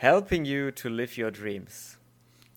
[0.00, 1.96] Helping You to Live Your Dreams.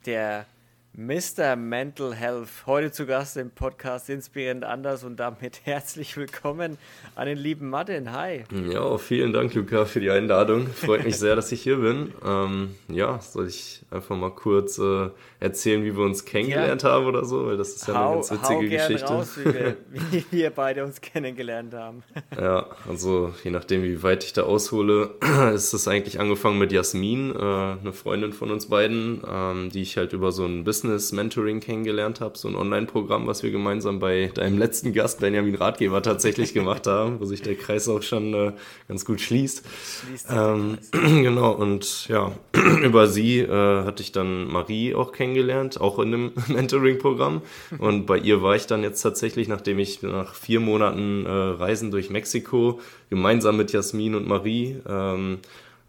[0.05, 0.45] Der
[0.93, 1.55] Mr.
[1.55, 6.77] Mental Health, heute zu Gast im Podcast Inspirierend Anders und damit herzlich willkommen
[7.15, 8.11] an den lieben Martin.
[8.11, 8.43] Hi.
[8.69, 10.67] Ja, vielen Dank, Luca, für die Einladung.
[10.67, 12.11] Freut mich sehr, dass ich hier bin.
[12.25, 15.07] Ähm, ja, soll ich einfach mal kurz äh,
[15.39, 16.91] erzählen, wie wir uns kennengelernt ja.
[16.91, 17.45] haben oder so?
[17.45, 19.05] Weil das ist ja hau, eine ganz witzige Geschichte.
[19.05, 19.77] Raus, wie, wir,
[20.11, 22.03] wie wir beide uns kennengelernt haben.
[22.37, 25.11] ja, also je nachdem, wie weit ich da aushole,
[25.53, 29.95] ist es eigentlich angefangen mit Jasmin, äh, eine Freundin von uns beiden, ähm, die ich
[29.95, 33.99] halt über so ein Business Business Mentoring kennengelernt habe, so ein Online-Programm, was wir gemeinsam
[33.99, 38.33] bei deinem letzten Gast Benjamin Ratgeber tatsächlich gemacht haben, wo sich der Kreis auch schon
[38.33, 38.53] äh,
[38.87, 39.63] ganz gut schließt.
[40.07, 42.31] schließt ähm, genau, und ja,
[42.83, 47.43] über sie äh, hatte ich dann Marie auch kennengelernt, auch in einem Mentoring-Programm.
[47.77, 51.91] Und bei ihr war ich dann jetzt tatsächlich, nachdem ich nach vier Monaten äh, Reisen
[51.91, 52.79] durch Mexiko
[53.11, 55.37] gemeinsam mit Jasmin und Marie ähm,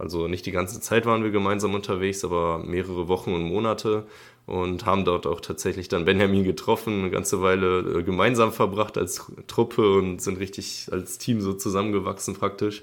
[0.03, 4.05] also nicht die ganze Zeit waren wir gemeinsam unterwegs, aber mehrere Wochen und Monate
[4.47, 9.31] und haben dort auch tatsächlich dann Benjamin getroffen, eine ganze Weile äh, gemeinsam verbracht als
[9.47, 12.83] Truppe und sind richtig als Team so zusammengewachsen praktisch.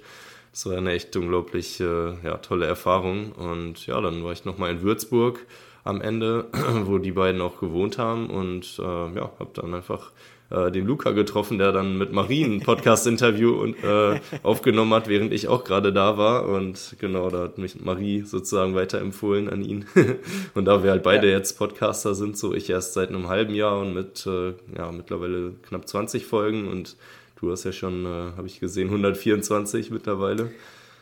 [0.52, 3.34] Das war eine echt unglaublich äh, ja, tolle Erfahrung.
[3.34, 5.46] Und ja, dann war ich nochmal in Würzburg
[5.84, 6.48] am Ende,
[6.86, 10.12] wo die beiden auch gewohnt haben und äh, ja, habe dann einfach
[10.50, 15.48] äh, den Luca getroffen, der dann mit Marie ein Podcast-Interview äh, aufgenommen hat, während ich
[15.48, 16.48] auch gerade da war.
[16.48, 19.86] Und genau, da hat mich Marie sozusagen weiterempfohlen an ihn.
[20.54, 21.38] und da wir halt beide ja.
[21.38, 25.54] jetzt Podcaster sind, so ich erst seit einem halben Jahr und mit äh, ja, mittlerweile
[25.68, 26.98] knapp 20 Folgen und
[27.40, 30.52] du hast ja schon, äh, habe ich gesehen, 124 mittlerweile.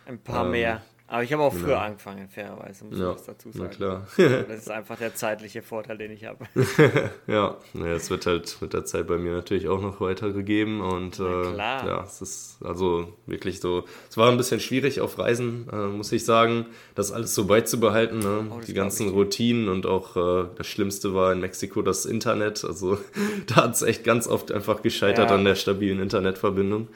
[0.06, 0.82] Ein paar ähm, mehr.
[1.10, 1.82] Aber ich habe auch früher ja.
[1.84, 3.70] angefangen, fairerweise, muss ja, ich dazu sagen.
[3.70, 4.08] Na klar.
[4.48, 6.46] das ist einfach der zeitliche Vorteil, den ich habe.
[7.28, 7.58] ja,
[7.96, 12.04] es wird halt mit der Zeit bei mir natürlich auch noch weitergegeben und äh, ja,
[12.04, 16.26] es ist also wirklich so, es war ein bisschen schwierig auf Reisen, äh, muss ich
[16.26, 18.48] sagen, das alles so beizubehalten, ne?
[18.50, 22.98] oh, die ganzen Routinen und auch äh, das Schlimmste war in Mexiko das Internet, also
[23.48, 25.36] da hat es echt ganz oft einfach gescheitert ja.
[25.36, 26.90] an der stabilen Internetverbindung.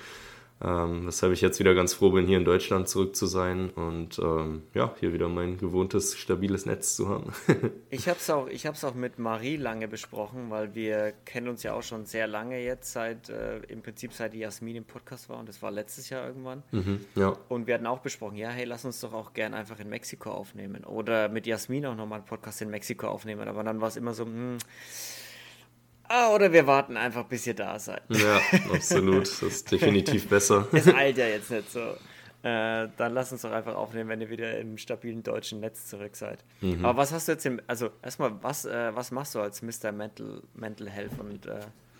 [0.63, 4.19] Ähm, weshalb ich jetzt wieder ganz froh bin, hier in Deutschland zurück zu sein und
[4.19, 7.33] ähm, ja, hier wieder mein gewohntes, stabiles Netz zu haben.
[7.89, 8.47] ich habe es auch,
[8.83, 12.91] auch mit Marie lange besprochen, weil wir kennen uns ja auch schon sehr lange jetzt,
[12.91, 16.61] seit äh, im Prinzip seit Jasmin im Podcast war und das war letztes Jahr irgendwann.
[16.71, 17.35] Mhm, ja.
[17.49, 20.29] Und wir hatten auch besprochen, ja, hey, lass uns doch auch gern einfach in Mexiko
[20.29, 23.47] aufnehmen oder mit Jasmin auch nochmal einen Podcast in Mexiko aufnehmen.
[23.47, 24.57] Aber dann war es immer so, mh, hm,
[26.13, 28.01] Ah, oder wir warten einfach, bis ihr da seid.
[28.09, 28.41] Ja,
[28.73, 29.21] absolut.
[29.21, 30.67] Das ist definitiv besser.
[30.73, 31.79] Es eilt ja jetzt nicht so.
[32.43, 36.17] Äh, dann lass uns doch einfach aufnehmen, wenn ihr wieder im stabilen deutschen Netz zurück
[36.17, 36.43] seid.
[36.59, 36.83] Mhm.
[36.83, 39.93] Aber was hast du jetzt im, also erstmal, was, äh, was machst du als Mr.
[39.93, 41.59] Mental, Mental Health und äh,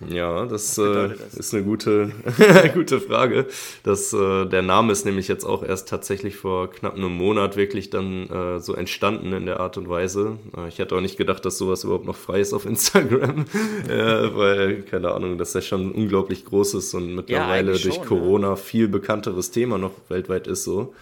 [0.09, 2.12] ja, das, äh, das, ist eine gute,
[2.73, 3.45] gute Frage.
[3.84, 7.89] Das, äh, der Name ist nämlich jetzt auch erst tatsächlich vor knapp einem Monat wirklich
[7.89, 10.38] dann äh, so entstanden in der Art und Weise.
[10.67, 13.45] Ich hätte auch nicht gedacht, dass sowas überhaupt noch frei ist auf Instagram,
[13.88, 18.50] weil, keine Ahnung, das ja schon ein unglaublich großes und mittlerweile ja, durch schon, Corona
[18.50, 18.56] ja.
[18.56, 20.94] viel bekannteres Thema noch weltweit ist so.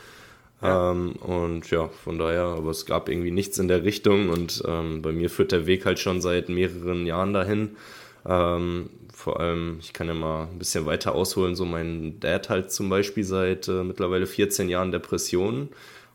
[0.61, 0.91] Ja.
[0.91, 5.01] Ähm, und ja, von daher, aber es gab irgendwie nichts in der Richtung und ähm,
[5.01, 7.77] bei mir führt der Weg halt schon seit mehreren Jahren dahin.
[8.25, 12.71] Ähm, vor allem, ich kann ja mal ein bisschen weiter ausholen, so mein Dad halt
[12.71, 15.69] zum Beispiel seit äh, mittlerweile 14 Jahren Depressionen.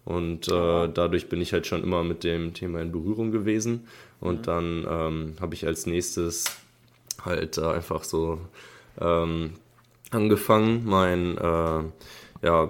[0.04, 3.86] Und äh, dadurch bin ich halt schon immer mit dem Thema in Berührung gewesen.
[4.20, 4.42] Und mhm.
[4.42, 6.44] dann ähm, habe ich als nächstes
[7.24, 8.38] halt äh, einfach so
[9.00, 9.54] ähm,
[10.10, 11.82] angefangen, mein äh,
[12.44, 12.68] ja,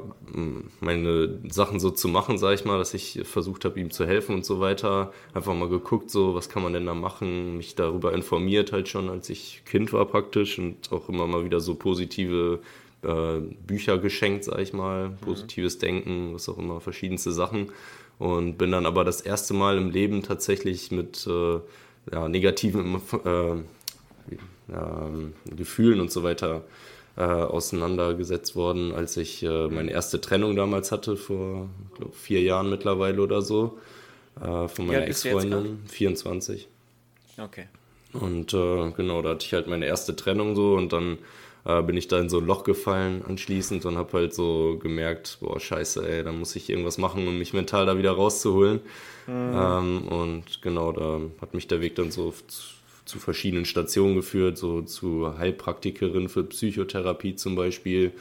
[0.80, 4.36] meine Sachen so zu machen, sage ich mal, dass ich versucht habe, ihm zu helfen
[4.36, 5.12] und so weiter.
[5.32, 9.08] Einfach mal geguckt, so, was kann man denn da machen, mich darüber informiert halt schon,
[9.08, 12.60] als ich Kind war praktisch und auch immer mal wieder so positive
[13.02, 15.16] äh, Bücher geschenkt, sage ich mal, mhm.
[15.16, 15.80] positives mhm.
[15.80, 17.72] Denken, was auch immer, verschiedenste Sachen.
[18.20, 21.58] Und bin dann aber das erste Mal im Leben tatsächlich mit äh,
[22.12, 23.56] ja, negativen äh,
[24.72, 25.10] ja,
[25.46, 31.16] Gefühlen und so weiter äh, auseinandergesetzt worden, als ich äh, meine erste Trennung damals hatte,
[31.16, 33.78] vor glaub, vier Jahren mittlerweile oder so,
[34.40, 36.68] äh, von meiner ja, Ex-Freundin, 24.
[37.38, 37.66] Okay.
[38.12, 41.18] Und äh, genau, da hatte ich halt meine erste Trennung so und dann
[41.64, 45.38] äh, bin ich da in so ein Loch gefallen anschließend und habe halt so gemerkt,
[45.40, 48.80] boah, scheiße, ey, da muss ich irgendwas machen, um mich mental da wieder rauszuholen.
[49.26, 49.52] Mhm.
[49.54, 52.34] Ähm, und genau, da hat mich der Weg dann so
[53.04, 58.12] zu verschiedenen Stationen geführt, so zu Heilpraktikerin für Psychotherapie zum Beispiel.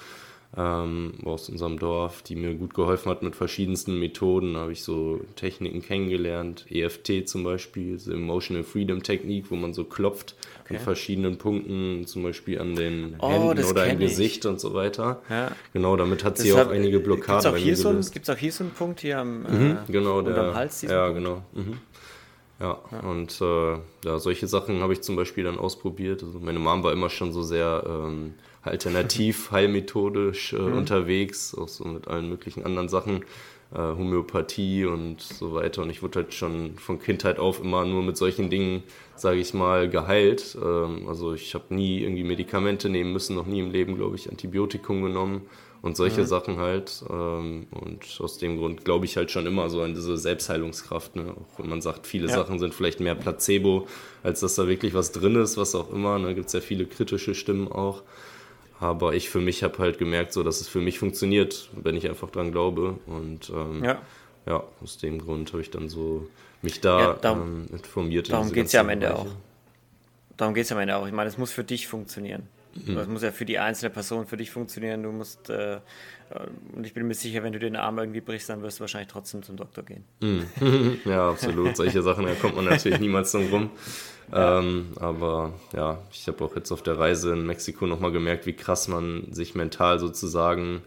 [0.56, 4.54] ähm, aus unserem Dorf, die mir gut geholfen hat mit verschiedensten Methoden.
[4.54, 9.74] Da habe ich so Techniken kennengelernt, EFT zum Beispiel, so Emotional Freedom Technik, wo man
[9.74, 10.76] so klopft okay.
[10.76, 15.22] an verschiedenen Punkten, zum Beispiel an den oh, Händen oder im Gesicht und so weiter.
[15.30, 15.52] Ja.
[15.74, 18.14] Genau, damit hat sie Deshalb, auch einige Blockaden bei mir gelöst.
[18.14, 20.84] Gibt es auch hier so einen Punkt hier am, mhm, äh, genau, der, Hals?
[20.84, 21.20] Ja, Punkt?
[21.20, 21.44] genau.
[21.54, 21.80] Mhm.
[22.60, 23.74] Ja, ja, und äh,
[24.06, 26.24] ja, solche Sachen habe ich zum Beispiel dann ausprobiert.
[26.24, 30.78] Also meine Mom war immer schon so sehr ähm, alternativ, heilmethodisch äh, mhm.
[30.78, 33.24] unterwegs, auch so mit allen möglichen anderen Sachen,
[33.74, 35.82] äh, Homöopathie und so weiter.
[35.82, 38.84] Und ich wurde halt schon von Kindheit auf immer nur mit solchen Dingen,
[39.16, 40.56] sage ich mal, geheilt.
[40.64, 44.30] Ähm, also ich habe nie irgendwie Medikamente nehmen müssen, noch nie im Leben, glaube ich,
[44.30, 45.42] Antibiotikum genommen
[45.84, 46.26] und solche mhm.
[46.26, 47.04] Sachen halt.
[47.10, 51.18] Ähm, und aus dem Grund glaube ich halt schon immer so an diese Selbstheilungskraft.
[51.18, 51.36] Ne?
[51.36, 52.34] Auch wenn man sagt, viele ja.
[52.34, 53.88] Sachen sind vielleicht mehr Placebo,
[54.24, 56.18] als dass da wirklich was drin ist, was auch immer.
[56.18, 56.36] Da ne?
[56.36, 58.02] gibt es ja viele kritische Stimmen auch.
[58.80, 62.08] Aber ich für mich habe halt gemerkt, so dass es für mich funktioniert, wenn ich
[62.08, 62.98] einfach dran glaube.
[63.06, 64.02] Und ähm, ja.
[64.46, 64.64] ja.
[64.82, 66.28] aus dem Grund habe ich dann so
[66.62, 68.32] mich da ja, darum, ähm, informiert.
[68.32, 69.22] Darum geht es ja am Ende Bereiche.
[69.22, 69.36] auch.
[70.38, 71.06] Darum geht es am Ende auch.
[71.08, 72.48] Ich meine, es muss für dich funktionieren.
[72.76, 72.96] Mhm.
[72.96, 75.04] Das muss ja für die einzelne Person für dich funktionieren.
[75.04, 75.80] Du musst, äh,
[76.76, 79.10] und ich bin mir sicher, wenn du den Arm irgendwie brichst, dann wirst du wahrscheinlich
[79.10, 80.04] trotzdem zum Doktor gehen.
[80.22, 81.00] Mhm.
[81.06, 81.76] ja, absolut.
[81.76, 83.70] Solche Sachen, da kommt man natürlich niemals drum rum.
[84.32, 84.60] Ja.
[84.60, 88.54] Ähm, aber ja, ich habe auch jetzt auf der Reise in Mexiko nochmal gemerkt, wie
[88.54, 90.82] krass man sich mental sozusagen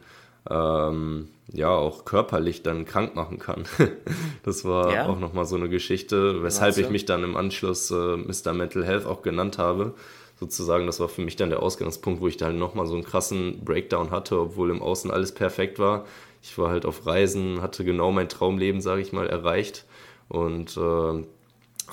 [0.51, 3.65] ähm, ja auch körperlich dann krank machen kann.
[4.43, 5.07] das war ja.
[5.07, 8.53] auch nochmal so eine Geschichte, weshalb ich mich dann im Anschluss äh, Mr.
[8.53, 9.95] Mental Health auch genannt habe
[10.39, 13.65] sozusagen, das war für mich dann der Ausgangspunkt, wo ich dann nochmal so einen krassen
[13.65, 16.05] Breakdown hatte, obwohl im Außen alles perfekt war.
[16.43, 19.85] Ich war halt auf Reisen, hatte genau mein Traumleben, sage ich mal, erreicht
[20.29, 21.25] und äh,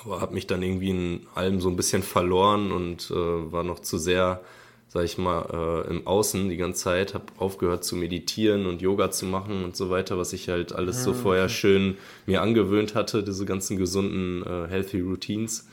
[0.06, 3.80] aber habe mich dann irgendwie in allem so ein bisschen verloren und äh, war noch
[3.80, 4.42] zu sehr,
[4.88, 9.12] sag ich mal, äh, im Außen die ganze Zeit, habe aufgehört zu meditieren und Yoga
[9.12, 12.96] zu machen und so weiter, was ich halt alles so ah, vorher schön mir angewöhnt
[12.96, 15.68] hatte, diese ganzen gesunden, äh, healthy Routines.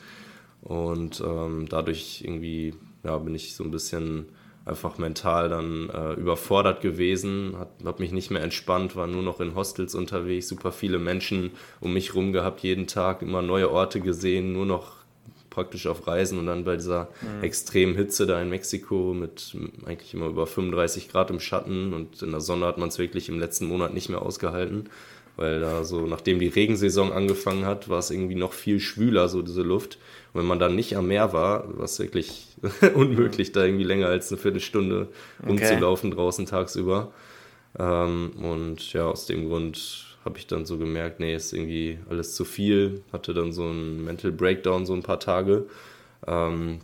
[0.61, 2.73] Und ähm, dadurch irgendwie
[3.03, 4.27] ja, bin ich so ein bisschen
[4.63, 9.55] einfach mental dann äh, überfordert gewesen, habe mich nicht mehr entspannt, war nur noch in
[9.55, 14.53] Hostels unterwegs, super viele Menschen um mich rum gehabt, jeden Tag immer neue Orte gesehen,
[14.53, 15.01] nur noch
[15.49, 17.43] praktisch auf Reisen und dann bei dieser mhm.
[17.43, 19.55] extremen Hitze da in Mexiko mit
[19.85, 23.29] eigentlich immer über 35 Grad im Schatten und in der Sonne hat man es wirklich
[23.29, 24.89] im letzten Monat nicht mehr ausgehalten,
[25.37, 29.41] weil da so, nachdem die Regensaison angefangen hat, war es irgendwie noch viel schwüler, so
[29.41, 29.97] diese Luft.
[30.33, 32.47] Und wenn man dann nicht am Meer war, war es wirklich
[32.95, 35.07] unmöglich, da irgendwie länger als eine Viertelstunde
[35.47, 36.17] rumzulaufen okay.
[36.17, 37.11] draußen tagsüber.
[37.79, 42.35] Ähm, und ja, aus dem Grund habe ich dann so gemerkt, nee, ist irgendwie alles
[42.35, 43.01] zu viel.
[43.11, 45.65] Hatte dann so einen Mental Breakdown so ein paar Tage,
[46.27, 46.79] ähm,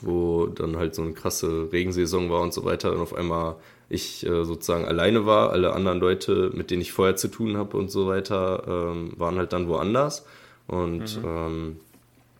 [0.00, 2.92] wo dann halt so eine krasse Regensaison war und so weiter.
[2.92, 3.56] Und auf einmal
[3.90, 7.76] ich äh, sozusagen alleine war, alle anderen Leute, mit denen ich vorher zu tun habe
[7.76, 10.24] und so weiter, ähm, waren halt dann woanders.
[10.68, 11.24] Und mhm.
[11.26, 11.76] ähm,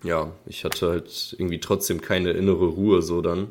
[0.05, 3.49] ja, ich hatte halt irgendwie trotzdem keine innere Ruhe so dann.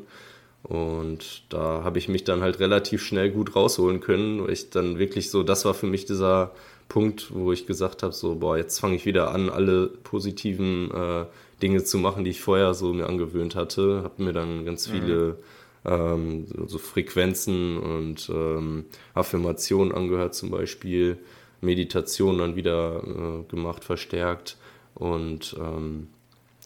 [0.62, 4.98] Und da habe ich mich dann halt relativ schnell gut rausholen können, weil ich dann
[4.98, 6.52] wirklich so, das war für mich dieser
[6.88, 11.24] Punkt, wo ich gesagt habe, so, boah, jetzt fange ich wieder an, alle positiven äh,
[11.62, 14.00] Dinge zu machen, die ich vorher so mir angewöhnt hatte.
[14.04, 15.36] Habe mir dann ganz mhm.
[15.84, 18.84] Ähm, so Frequenzen und ähm,
[19.14, 21.18] Affirmationen angehört zum Beispiel,
[21.60, 24.56] Meditation dann wieder äh, gemacht, verstärkt.
[24.94, 26.08] Und ähm,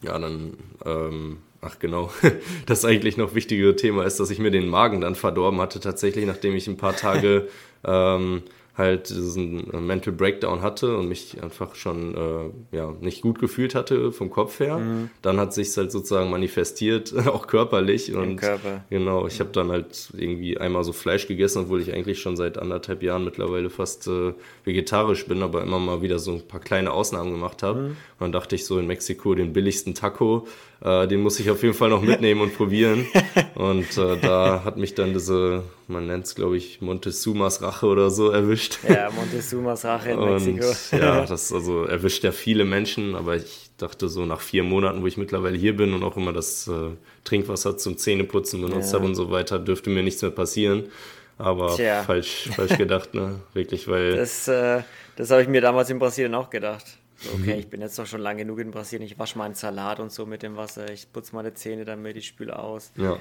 [0.03, 2.11] ja, dann, ähm, ach genau,
[2.65, 6.25] das eigentlich noch wichtige Thema ist, dass ich mir den Magen dann verdorben hatte, tatsächlich,
[6.25, 7.47] nachdem ich ein paar Tage
[7.85, 8.43] ähm,
[8.77, 13.73] halt diesen äh, Mental Breakdown hatte und mich einfach schon äh, ja, nicht gut gefühlt
[13.73, 14.77] hatte vom Kopf her.
[14.77, 15.09] Mhm.
[15.21, 18.09] Dann hat sich halt sozusagen manifestiert, auch körperlich.
[18.09, 18.83] Im und Körper.
[18.89, 22.57] genau, ich habe dann halt irgendwie einmal so Fleisch gegessen, obwohl ich eigentlich schon seit
[22.57, 24.33] anderthalb Jahren mittlerweile fast äh,
[24.65, 27.79] vegetarisch bin, aber immer mal wieder so ein paar kleine Ausnahmen gemacht habe.
[27.79, 27.87] Mhm.
[27.87, 30.47] Und dann dachte ich so in Mexiko den billigsten Taco,
[30.81, 33.05] äh, den muss ich auf jeden Fall noch mitnehmen und probieren.
[33.55, 38.09] Und äh, da hat mich dann diese, man nennt es glaube ich Montezumas Rache oder
[38.09, 38.79] so erwischt.
[38.87, 40.97] Ja, Montezumas Rache in und, Mexiko.
[40.97, 45.07] ja, das also erwischt ja viele Menschen, aber ich dachte so nach vier Monaten, wo
[45.07, 46.91] ich mittlerweile hier bin und auch immer das äh,
[47.23, 48.99] Trinkwasser zum Zähneputzen benutzt ja.
[48.99, 50.89] habe und so weiter, dürfte mir nichts mehr passieren.
[51.37, 52.03] Aber Tja.
[52.03, 53.41] falsch, falsch gedacht, ne?
[53.53, 54.15] Wirklich, weil.
[54.15, 54.83] Das, äh,
[55.15, 56.85] das habe ich mir damals in Brasilien auch gedacht.
[57.33, 57.59] Okay, mhm.
[57.59, 59.05] ich bin jetzt doch schon lange genug in Brasilien.
[59.05, 60.91] Ich wasche meinen Salat und so mit dem Wasser.
[60.91, 62.91] Ich putze meine Zähne damit, ich spüle aus.
[62.97, 63.17] Ja.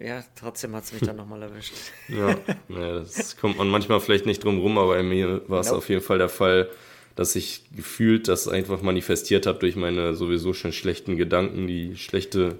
[0.00, 1.74] Ja, trotzdem hat es mich dann nochmal erwischt.
[2.08, 2.36] Ja,
[2.68, 5.78] naja, das kommt man manchmal vielleicht nicht drum rum, aber bei mir war es nope.
[5.78, 6.70] auf jeden Fall der Fall,
[7.16, 12.56] dass ich gefühlt das einfach manifestiert habe durch meine sowieso schon schlechten Gedanken, die schlechte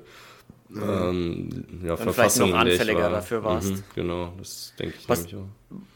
[0.76, 1.49] ähm,
[1.83, 3.11] ja, Und Verfassung, vielleicht noch anfälliger war.
[3.11, 3.71] dafür warst.
[3.71, 5.47] Mhm, genau, das denke ich was, nämlich auch.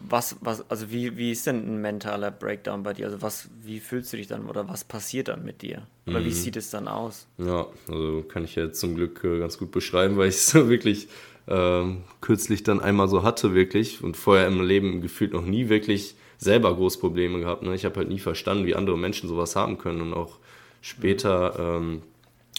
[0.01, 3.07] Was, was, also wie, wie ist denn ein mentaler Breakdown bei dir?
[3.07, 5.87] Also was, wie fühlst du dich dann oder was passiert dann mit dir?
[6.07, 6.25] Oder mhm.
[6.25, 7.27] wie sieht es dann aus?
[7.39, 11.09] Ja, also kann ich ja zum Glück äh, ganz gut beschreiben, weil ich es wirklich
[11.49, 14.03] ähm, kürzlich dann einmal so hatte, wirklich.
[14.03, 17.63] Und vorher im Leben gefühlt noch nie wirklich selber Großprobleme gehabt.
[17.63, 17.75] Ne?
[17.75, 20.01] Ich habe halt nie verstanden, wie andere Menschen sowas haben können.
[20.01, 20.39] Und auch
[20.81, 22.03] später, ähm,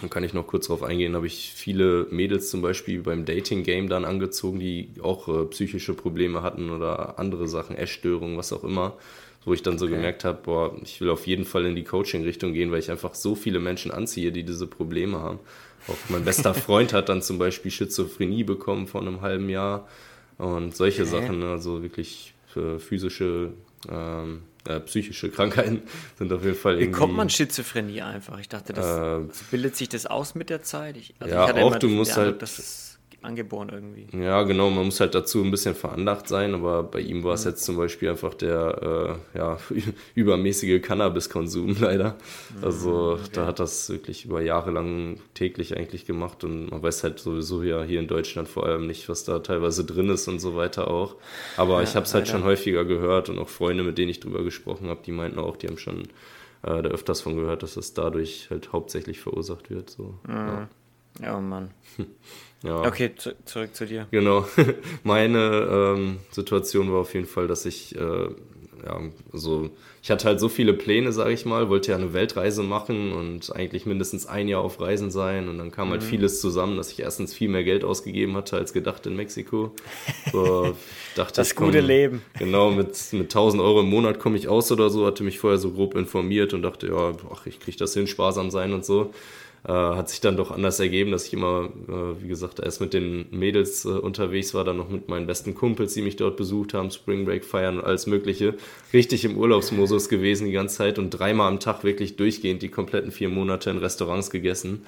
[0.01, 3.89] dann kann ich noch kurz darauf eingehen, habe ich viele Mädels zum Beispiel beim Dating-Game
[3.89, 8.97] dann angezogen, die auch äh, psychische Probleme hatten oder andere Sachen, Essstörungen, was auch immer.
[9.45, 9.95] Wo ich dann so okay.
[9.95, 13.13] gemerkt habe, boah, ich will auf jeden Fall in die Coaching-Richtung gehen, weil ich einfach
[13.13, 15.39] so viele Menschen anziehe, die diese Probleme haben.
[15.87, 19.87] Auch mein bester Freund hat dann zum Beispiel Schizophrenie bekommen vor einem halben Jahr
[20.37, 21.05] und solche.
[21.05, 21.51] Sachen, ne?
[21.51, 23.53] also wirklich äh, physische
[23.89, 25.81] ähm, äh, psychische Krankheiten
[26.17, 26.95] sind auf jeden Fall irgendwie.
[26.95, 28.39] Wie kommt man Schizophrenie einfach?
[28.39, 30.97] Ich dachte, das äh, bildet sich das aus mit der Zeit.
[30.97, 32.41] Ich, also ja, auch du musst halt.
[33.23, 34.07] Angeboren irgendwie.
[34.17, 37.45] Ja, genau, man muss halt dazu ein bisschen veranlagt sein, aber bei ihm war es
[37.45, 37.51] mhm.
[37.51, 39.57] jetzt zum Beispiel einfach der äh, ja,
[40.15, 42.17] übermäßige Cannabiskonsum leider.
[42.57, 43.29] Mhm, also okay.
[43.33, 47.63] da hat das wirklich über Jahre lang täglich eigentlich gemacht und man weiß halt sowieso
[47.63, 50.89] ja hier in Deutschland vor allem nicht, was da teilweise drin ist und so weiter
[50.89, 51.15] auch.
[51.57, 54.19] Aber ja, ich habe es halt schon häufiger gehört und auch Freunde, mit denen ich
[54.19, 56.03] drüber gesprochen habe, die meinten auch, die haben schon
[56.63, 59.89] äh, da öfters von gehört, dass es dadurch halt hauptsächlich verursacht wird.
[59.89, 60.15] So.
[60.27, 60.33] Mhm.
[60.33, 60.69] Ja.
[61.21, 61.71] ja, Mann.
[62.63, 62.85] Ja.
[62.85, 64.07] Okay, zu, zurück zu dir.
[64.11, 64.47] Genau.
[65.03, 69.01] Meine ähm, Situation war auf jeden Fall, dass ich, äh, ja,
[69.33, 69.69] so,
[70.01, 73.53] ich hatte halt so viele Pläne, sage ich mal, wollte ja eine Weltreise machen und
[73.53, 76.07] eigentlich mindestens ein Jahr auf Reisen sein und dann kam halt mhm.
[76.07, 79.71] vieles zusammen, dass ich erstens viel mehr Geld ausgegeben hatte als gedacht in Mexiko.
[80.31, 80.75] So,
[81.15, 82.23] dachte das ich, komm, gute Leben.
[82.39, 85.59] Genau, mit, mit 1000 Euro im Monat komme ich aus oder so, hatte mich vorher
[85.59, 89.11] so grob informiert und dachte, ja, ach, ich kriege das hin, sparsam sein und so
[89.65, 92.93] äh, hat sich dann doch anders ergeben, dass ich immer, äh, wie gesagt, erst mit
[92.93, 96.73] den Mädels äh, unterwegs war, dann noch mit meinen besten Kumpels, die mich dort besucht
[96.73, 98.55] haben, Spring Break feiern und alles Mögliche.
[98.91, 103.11] Richtig im Urlaubsmodus gewesen die ganze Zeit und dreimal am Tag wirklich durchgehend die kompletten
[103.11, 104.85] vier Monate in Restaurants gegessen.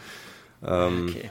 [0.65, 1.29] Ähm, okay.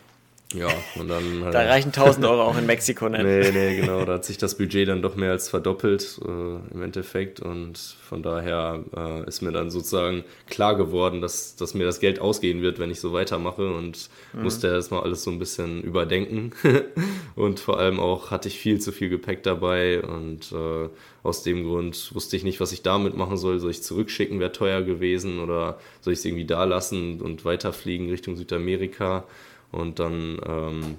[0.55, 1.41] Ja, und dann.
[1.53, 3.23] da reichen 1000 Euro auch in Mexiko nicht.
[3.23, 4.05] Nee, nee, genau.
[4.05, 7.41] Da hat sich das Budget dann doch mehr als verdoppelt äh, im Endeffekt.
[7.41, 12.21] Und von daher äh, ist mir dann sozusagen klar geworden, dass, dass mir das Geld
[12.21, 13.75] ausgehen wird, wenn ich so weitermache.
[13.75, 14.43] Und mhm.
[14.43, 16.53] musste erstmal alles so ein bisschen überdenken.
[17.35, 20.03] und vor allem auch hatte ich viel zu viel Gepäck dabei.
[20.03, 20.89] Und äh,
[21.23, 23.59] aus dem Grund wusste ich nicht, was ich damit machen soll.
[23.59, 25.41] Soll ich zurückschicken, wäre teuer gewesen.
[25.41, 29.25] Oder soll ich es irgendwie da lassen und weiterfliegen Richtung Südamerika?
[29.75, 30.97] Und dann ähm,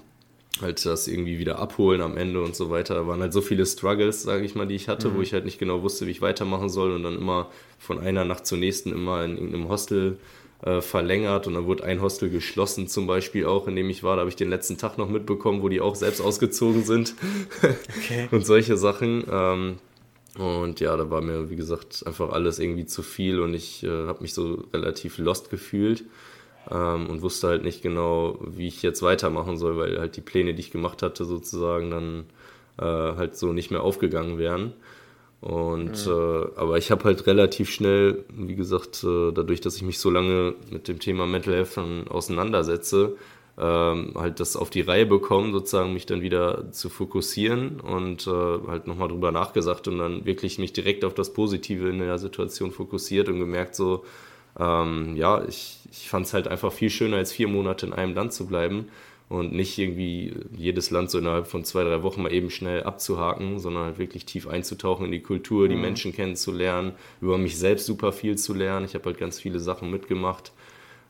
[0.61, 2.95] halt das irgendwie wieder abholen am Ende und so weiter.
[2.95, 5.15] Da waren halt so viele Struggles, sage ich mal, die ich hatte, mhm.
[5.15, 8.25] wo ich halt nicht genau wusste, wie ich weitermachen soll und dann immer von einer
[8.25, 10.17] Nacht zur nächsten immer in irgendeinem Hostel
[10.63, 14.15] äh, verlängert und dann wurde ein Hostel geschlossen zum Beispiel auch, in dem ich war.
[14.15, 17.15] Da habe ich den letzten Tag noch mitbekommen, wo die auch selbst ausgezogen sind
[17.97, 18.27] okay.
[18.31, 19.25] und solche Sachen.
[19.29, 19.77] Ähm,
[20.37, 24.07] und ja, da war mir, wie gesagt, einfach alles irgendwie zu viel und ich äh,
[24.07, 26.03] habe mich so relativ lost gefühlt
[26.71, 30.53] ähm, und wusste halt nicht genau, wie ich jetzt weitermachen soll, weil halt die Pläne,
[30.53, 32.25] die ich gemacht hatte, sozusagen dann
[32.77, 34.73] äh, halt so nicht mehr aufgegangen wären.
[35.41, 36.11] Und mhm.
[36.11, 40.09] äh, aber ich habe halt relativ schnell, wie gesagt, äh, dadurch, dass ich mich so
[40.09, 41.77] lange mit dem Thema Mental Health
[42.09, 43.15] auseinandersetze,
[43.57, 48.31] ähm, halt das auf die Reihe bekommen, sozusagen mich dann wieder zu fokussieren und äh,
[48.67, 52.71] halt nochmal drüber nachgesagt und dann wirklich mich direkt auf das Positive in der Situation
[52.71, 54.03] fokussiert und gemerkt so,
[54.59, 58.13] ähm, ja, ich, ich fand es halt einfach viel schöner, als vier Monate in einem
[58.13, 58.87] Land zu bleiben
[59.27, 63.59] und nicht irgendwie jedes Land so innerhalb von zwei, drei Wochen mal eben schnell abzuhaken,
[63.59, 65.81] sondern halt wirklich tief einzutauchen in die Kultur, die mhm.
[65.81, 68.85] Menschen kennenzulernen, über mich selbst super viel zu lernen.
[68.85, 70.51] Ich habe halt ganz viele Sachen mitgemacht,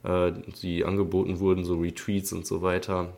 [0.03, 3.13] äh, die angeboten wurden, so Retreats und so weiter.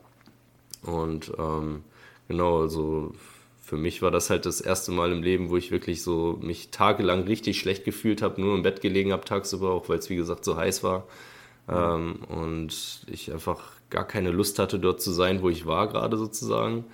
[0.81, 1.83] Und ähm,
[2.27, 3.13] genau, also
[3.61, 6.69] für mich war das halt das erste Mal im Leben, wo ich wirklich so mich
[6.71, 10.15] tagelang richtig schlecht gefühlt habe, nur im Bett gelegen habe tagsüber, auch weil es wie
[10.15, 11.05] gesagt so heiß war.
[11.69, 16.17] Ähm, und ich einfach gar keine Lust hatte, dort zu sein, wo ich war gerade
[16.17, 16.85] sozusagen.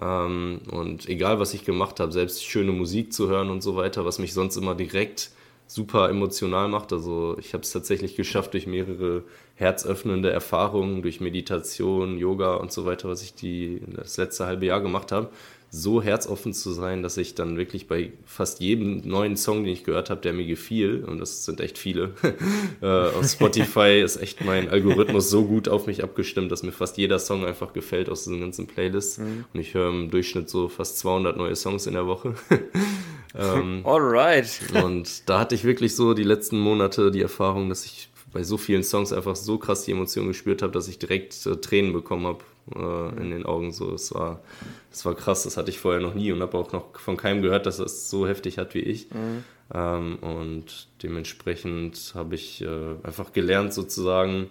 [0.00, 4.04] Ähm, und egal, was ich gemacht habe, selbst schöne Musik zu hören und so weiter,
[4.04, 5.30] was mich sonst immer direkt
[5.66, 6.92] super emotional macht.
[6.92, 12.86] Also ich habe es tatsächlich geschafft durch mehrere herzöffnende Erfahrungen, durch Meditation, Yoga und so
[12.86, 15.28] weiter, was ich die, das letzte halbe Jahr gemacht habe,
[15.70, 19.84] so herzoffen zu sein, dass ich dann wirklich bei fast jedem neuen Song, den ich
[19.84, 22.14] gehört habe, der mir gefiel, und das sind echt viele,
[22.80, 26.96] äh, auf Spotify ist echt mein Algorithmus so gut auf mich abgestimmt, dass mir fast
[26.96, 29.18] jeder Song einfach gefällt aus diesen ganzen Playlists.
[29.18, 29.44] Mhm.
[29.52, 32.34] Und ich höre im Durchschnitt so fast 200 neue Songs in der Woche.
[33.38, 34.60] ähm, Alright.
[34.82, 38.56] und da hatte ich wirklich so die letzten Monate die Erfahrung, dass ich bei so
[38.56, 42.26] vielen Songs einfach so krass die Emotionen gespürt habe, dass ich direkt äh, Tränen bekommen
[42.26, 42.44] habe
[42.74, 43.72] äh, in den Augen.
[43.72, 44.40] So, es war,
[44.90, 47.42] das war krass, das hatte ich vorher noch nie und habe auch noch von keinem
[47.42, 49.10] gehört, dass es so heftig hat wie ich.
[49.10, 49.44] Mhm.
[49.74, 54.48] Ähm, und dementsprechend habe ich äh, einfach gelernt, sozusagen,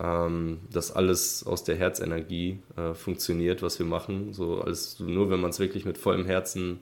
[0.00, 4.32] ähm, dass alles aus der Herzenergie äh, funktioniert, was wir machen.
[4.32, 6.78] So alles, nur wenn man es wirklich mit vollem Herzen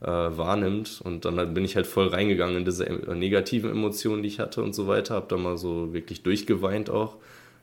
[0.00, 1.00] äh, wahrnimmt.
[1.02, 4.62] Und dann bin ich halt voll reingegangen in diese äh, negativen Emotionen, die ich hatte
[4.62, 5.14] und so weiter.
[5.14, 7.16] Habe da mal so wirklich durchgeweint auch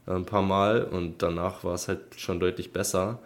[0.08, 3.20] äh, ein paar Mal und danach war es halt schon deutlich besser.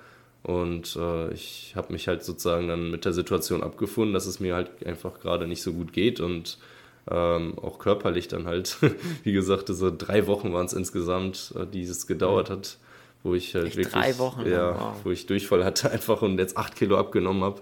[0.45, 4.53] Und äh, ich habe mich halt sozusagen dann mit der Situation abgefunden, dass es mir
[4.53, 6.59] halt einfach gerade nicht so gut geht und
[7.09, 8.77] ähm, auch körperlich dann halt,
[9.23, 12.77] wie gesagt, so drei Wochen waren es insgesamt, äh, die es gedauert hat,
[13.23, 14.93] wo ich halt Echt wirklich, drei Wochen, ja, wow.
[15.03, 17.61] wo ich Durchfall hatte einfach und jetzt acht Kilo abgenommen habe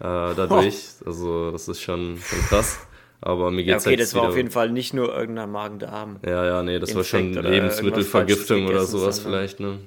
[0.00, 0.74] äh, dadurch.
[1.02, 1.04] Oh.
[1.06, 2.80] Also das ist schon, schon krass.
[3.20, 6.18] Aber mir geht's ja, okay, halt das war auf jeden Fall nicht nur irgendein Magen-Darm.
[6.26, 9.78] Ja, ja, nee, das Infekt war schon Lebensmittelvergiftung oder sowas vielleicht, ne?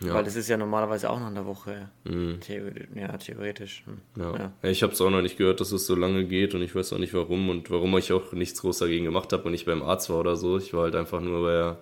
[0.00, 0.14] Ja.
[0.14, 1.90] Weil das ist ja normalerweise auch noch eine Woche.
[2.04, 2.40] Mhm.
[2.40, 3.84] Theoretisch, ja, theoretisch.
[3.84, 4.22] Hm.
[4.22, 4.36] Ja.
[4.36, 4.70] ja.
[4.70, 6.92] Ich habe es auch noch nicht gehört, dass es so lange geht und ich weiß
[6.94, 9.82] auch nicht warum und warum ich auch nichts groß dagegen gemacht habe und nicht beim
[9.82, 10.56] Arzt war oder so.
[10.56, 11.78] Ich war halt einfach nur bei der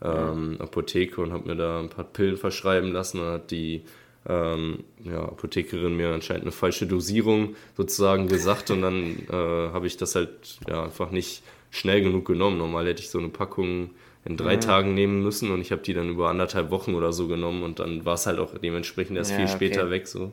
[0.00, 3.82] ähm, Apotheke und habe mir da ein paar Pillen verschreiben lassen und hat die
[4.26, 9.96] ähm, ja, Apothekerin mir anscheinend eine falsche Dosierung sozusagen gesagt und dann äh, habe ich
[9.96, 12.58] das halt ja, einfach nicht schnell genug genommen.
[12.58, 13.90] Normal hätte ich so eine Packung
[14.28, 14.60] in drei mhm.
[14.60, 17.78] Tagen nehmen müssen und ich habe die dann über anderthalb Wochen oder so genommen und
[17.78, 19.90] dann war es halt auch dementsprechend erst ja, viel später okay.
[19.90, 20.06] weg.
[20.08, 20.32] So.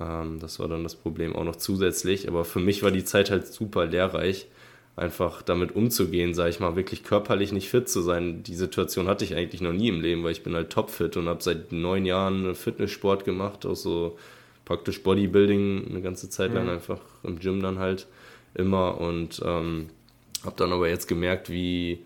[0.00, 3.30] Ähm, das war dann das Problem auch noch zusätzlich, aber für mich war die Zeit
[3.30, 4.48] halt super lehrreich
[4.98, 8.42] einfach damit umzugehen, sage ich mal, wirklich körperlich nicht fit zu sein.
[8.42, 11.28] Die Situation hatte ich eigentlich noch nie im Leben, weil ich bin halt topfit und
[11.28, 14.18] habe seit neun Jahren Fitnesssport gemacht, auch so
[14.64, 16.70] praktisch Bodybuilding eine ganze Zeit lang mhm.
[16.70, 18.08] einfach im Gym dann halt
[18.54, 19.88] immer und ähm,
[20.44, 22.00] habe dann aber jetzt gemerkt, wie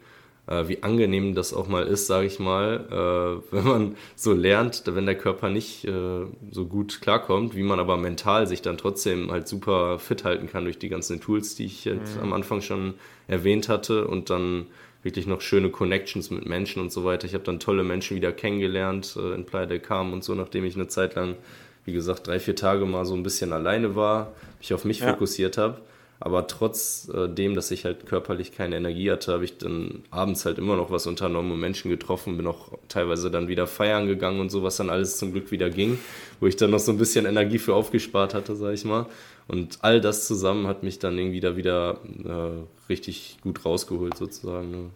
[0.46, 4.82] äh, wie angenehm das auch mal ist, sage ich mal, äh, wenn man so lernt,
[4.86, 9.30] wenn der Körper nicht äh, so gut klarkommt, wie man aber mental sich dann trotzdem
[9.30, 12.22] halt super fit halten kann durch die ganzen Tools, die ich jetzt mhm.
[12.22, 12.94] am Anfang schon
[13.28, 14.66] erwähnt hatte und dann
[15.02, 17.26] wirklich noch schöne Connections mit Menschen und so weiter.
[17.26, 20.64] Ich habe dann tolle Menschen wieder kennengelernt äh, in Playa del Carmen und so, nachdem
[20.64, 21.36] ich eine Zeit lang,
[21.84, 25.10] wie gesagt, drei, vier Tage mal so ein bisschen alleine war, mich auf mich ja.
[25.12, 25.80] fokussiert habe
[26.24, 30.56] aber trotzdem, äh, dass ich halt körperlich keine Energie hatte, habe ich dann abends halt
[30.56, 34.48] immer noch was unternommen und Menschen getroffen, bin auch teilweise dann wieder feiern gegangen und
[34.48, 35.98] so, was dann alles zum Glück wieder ging,
[36.38, 39.06] wo ich dann noch so ein bisschen Energie für aufgespart hatte, sag ich mal.
[39.48, 44.70] Und all das zusammen hat mich dann irgendwie da wieder äh, richtig gut rausgeholt, sozusagen,
[44.70, 44.90] ne?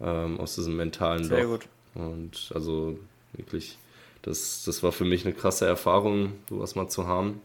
[0.00, 1.50] ähm, aus diesem mentalen Sehr Loch.
[1.50, 1.68] gut.
[1.94, 2.98] Und also
[3.34, 3.76] wirklich,
[4.22, 7.42] das, das war für mich eine krasse Erfahrung, sowas mal zu haben.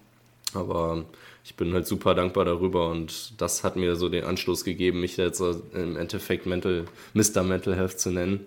[0.53, 1.03] Aber
[1.43, 5.17] ich bin halt super dankbar darüber und das hat mir so den Anschluss gegeben, mich
[5.17, 5.41] jetzt
[5.73, 7.43] im Endeffekt Mental, Mr.
[7.43, 8.45] Mental Health zu nennen,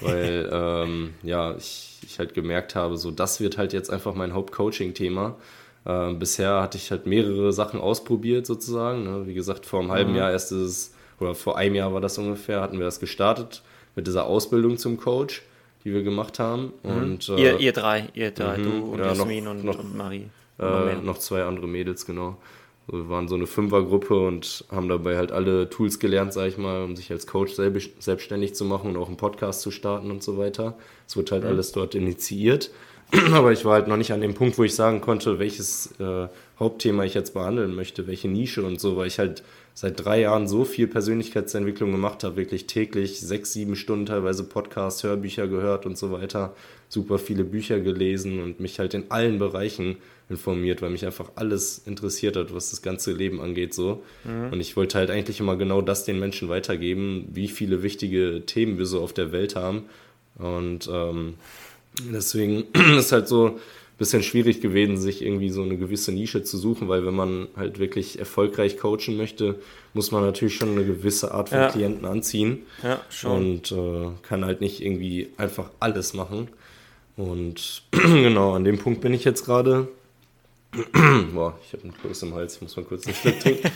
[0.00, 4.32] weil ähm, ja, ich, ich halt gemerkt habe, so das wird halt jetzt einfach mein
[4.34, 5.36] Hauptcoaching-Thema.
[5.84, 9.04] Äh, bisher hatte ich halt mehrere Sachen ausprobiert sozusagen.
[9.04, 9.26] Ne?
[9.26, 9.92] Wie gesagt, vor einem mhm.
[9.92, 13.62] halben Jahr erst ist oder vor einem Jahr war das ungefähr, hatten wir das gestartet
[13.96, 15.42] mit dieser Ausbildung zum Coach,
[15.84, 16.72] die wir gemacht haben.
[16.82, 16.90] Mhm.
[16.90, 19.96] Und, äh, ihr, ihr drei, ihr drei, mhm, du und ja, Jasmin und, noch, und
[19.96, 20.26] Marie.
[20.58, 22.36] Äh, noch zwei andere Mädels, genau.
[22.88, 26.82] wir waren so eine Fünfergruppe und haben dabei halt alle Tools gelernt, sag ich mal,
[26.82, 30.36] um sich als Coach selbstständig zu machen und auch einen Podcast zu starten und so
[30.38, 30.76] weiter.
[31.06, 31.50] Es wird halt mhm.
[31.50, 32.70] alles dort initiiert.
[33.32, 36.28] Aber ich war halt noch nicht an dem Punkt, wo ich sagen konnte, welches äh,
[36.58, 39.42] Hauptthema ich jetzt behandeln möchte, welche Nische und so, weil ich halt
[39.72, 45.04] seit drei Jahren so viel Persönlichkeitsentwicklung gemacht habe, wirklich täglich sechs, sieben Stunden teilweise Podcasts,
[45.04, 46.52] Hörbücher gehört und so weiter,
[46.88, 49.96] super viele Bücher gelesen und mich halt in allen Bereichen
[50.30, 54.02] informiert, weil mich einfach alles interessiert hat, was das ganze Leben angeht so.
[54.24, 54.52] Mhm.
[54.52, 58.78] Und ich wollte halt eigentlich immer genau das den Menschen weitergeben, wie viele wichtige Themen
[58.78, 59.84] wir so auf der Welt haben.
[60.36, 61.34] Und ähm,
[62.12, 62.64] deswegen
[62.98, 63.54] ist halt so ein
[63.96, 67.78] bisschen schwierig gewesen, sich irgendwie so eine gewisse Nische zu suchen, weil wenn man halt
[67.78, 69.56] wirklich erfolgreich coachen möchte,
[69.94, 71.70] muss man natürlich schon eine gewisse Art von ja.
[71.70, 72.66] Klienten anziehen.
[72.82, 73.60] Ja, schon.
[73.60, 76.48] Und äh, kann halt nicht irgendwie einfach alles machen.
[77.16, 79.88] Und genau, an dem Punkt bin ich jetzt gerade.
[81.32, 83.70] Boah, ich habe einen Kloß im Hals, ich muss mal kurz einen Schluck trinken.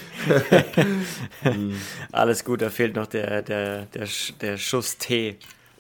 [2.12, 4.09] Alles gut, da fehlt noch der, der, der,
[4.40, 5.37] der Schuss Tee.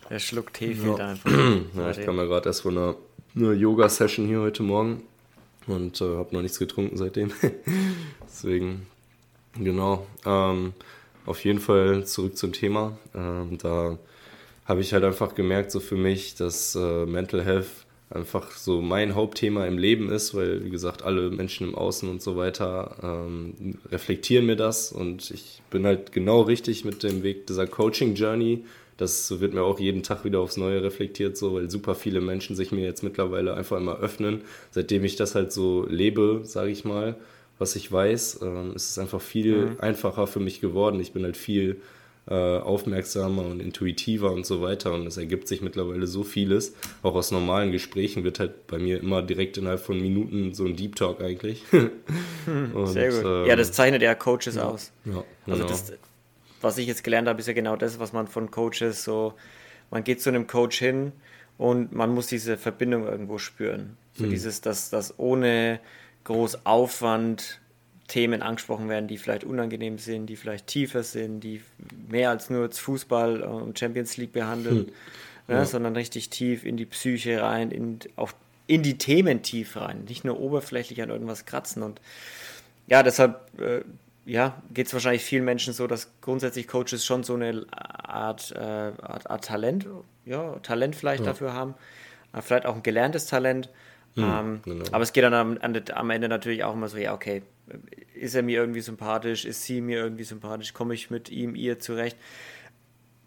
[0.08, 1.08] Der Schluck Tee fehlt ja.
[1.08, 1.30] einfach.
[1.76, 2.94] ja, ich kam ja gerade erst von einer,
[3.36, 5.02] einer Yoga-Session hier heute Morgen
[5.66, 7.30] und äh, habe noch nichts getrunken seitdem.
[8.26, 8.86] Deswegen,
[9.54, 10.06] genau.
[10.24, 10.72] Ähm,
[11.26, 12.96] auf jeden Fall zurück zum Thema.
[13.14, 13.98] Ähm, da
[14.64, 17.81] habe ich halt einfach gemerkt, so für mich, dass äh, Mental Health
[18.14, 22.22] einfach so mein Hauptthema im Leben ist, weil, wie gesagt, alle Menschen im Außen und
[22.22, 27.46] so weiter ähm, reflektieren mir das und ich bin halt genau richtig mit dem Weg
[27.46, 28.64] dieser Coaching-Journey,
[28.96, 32.54] Das wird mir auch jeden Tag wieder aufs Neue reflektiert, so, weil super viele Menschen
[32.54, 34.42] sich mir jetzt mittlerweile einfach immer öffnen.
[34.70, 37.16] Seitdem ich das halt so lebe, sage ich mal,
[37.58, 39.80] was ich weiß, ähm, ist es einfach viel mhm.
[39.80, 41.00] einfacher für mich geworden.
[41.00, 41.80] Ich bin halt viel
[42.30, 44.92] aufmerksamer und intuitiver und so weiter.
[44.92, 46.74] Und es ergibt sich mittlerweile so vieles.
[47.02, 50.76] Auch aus normalen Gesprächen wird halt bei mir immer direkt innerhalb von Minuten so ein
[50.76, 51.64] Deep Talk eigentlich.
[52.46, 53.24] und, Sehr gut.
[53.24, 54.92] Ähm, ja, das zeichnet ja Coaches ja, aus.
[55.04, 55.66] Ja, also genau.
[55.66, 55.92] das,
[56.60, 59.34] was ich jetzt gelernt habe, ist ja genau das, was man von Coaches so,
[59.90, 61.12] man geht zu einem Coach hin
[61.58, 63.96] und man muss diese Verbindung irgendwo spüren.
[64.14, 64.30] So hm.
[64.30, 65.80] dieses, dass das ohne
[66.24, 67.60] groß Aufwand
[68.12, 71.62] Themen angesprochen werden, die vielleicht unangenehm sind, die vielleicht tiefer sind, die
[72.10, 74.92] mehr als nur Fußball und Champions League behandeln, hm.
[75.48, 75.64] Ne, ja.
[75.64, 78.32] sondern richtig tief in die Psyche rein, in, auch
[78.66, 81.82] in die Themen tief rein, nicht nur oberflächlich an irgendwas kratzen.
[81.82, 82.02] Und
[82.86, 83.80] ja, deshalb äh,
[84.26, 88.58] ja, geht es wahrscheinlich vielen Menschen so, dass grundsätzlich Coaches schon so eine Art, äh,
[88.58, 89.86] Art, Art, Talent,
[90.26, 91.30] ja, Talent vielleicht ja.
[91.30, 91.76] dafür haben,
[92.34, 93.70] äh, vielleicht auch ein gelerntes Talent.
[94.14, 94.84] Hm, ähm, genau.
[94.92, 97.42] Aber es geht dann am, am, Ende natürlich auch immer so, ja, okay,
[98.14, 101.78] ist er mir irgendwie sympathisch, ist sie mir irgendwie sympathisch, komme ich mit ihm, ihr
[101.78, 102.16] zurecht.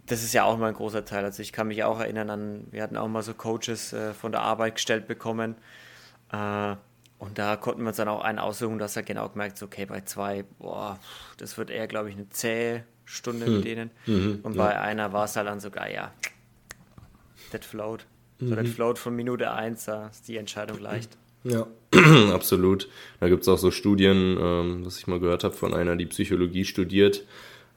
[0.06, 1.24] Das ist ja auch mal ein großer Teil.
[1.26, 4.32] Also ich kann mich auch erinnern an, wir hatten auch mal so Coaches äh, von
[4.32, 5.56] der Arbeit gestellt bekommen.
[6.32, 6.76] Äh,
[7.18, 9.86] und da konnten wir uns dann auch einen aussuchen, dass er genau gemerkt, so, okay,
[9.86, 11.00] bei zwei, boah,
[11.38, 13.56] das wird eher, glaube ich, eine zähe Stunde hm.
[13.56, 13.92] mit denen.
[14.06, 14.82] Mhm, und bei ja.
[14.82, 16.12] einer war es halt dann sogar, ja,
[17.52, 18.06] that float.
[18.40, 18.50] Mhm.
[18.50, 21.18] So, das float von Minute eins, da ist die Entscheidung leicht.
[21.44, 21.68] Ja,
[22.34, 22.90] absolut.
[23.20, 26.08] Da gibt es auch so Studien, ähm, was ich mal gehört habe von einer, die
[26.08, 27.24] Psychologie studiert.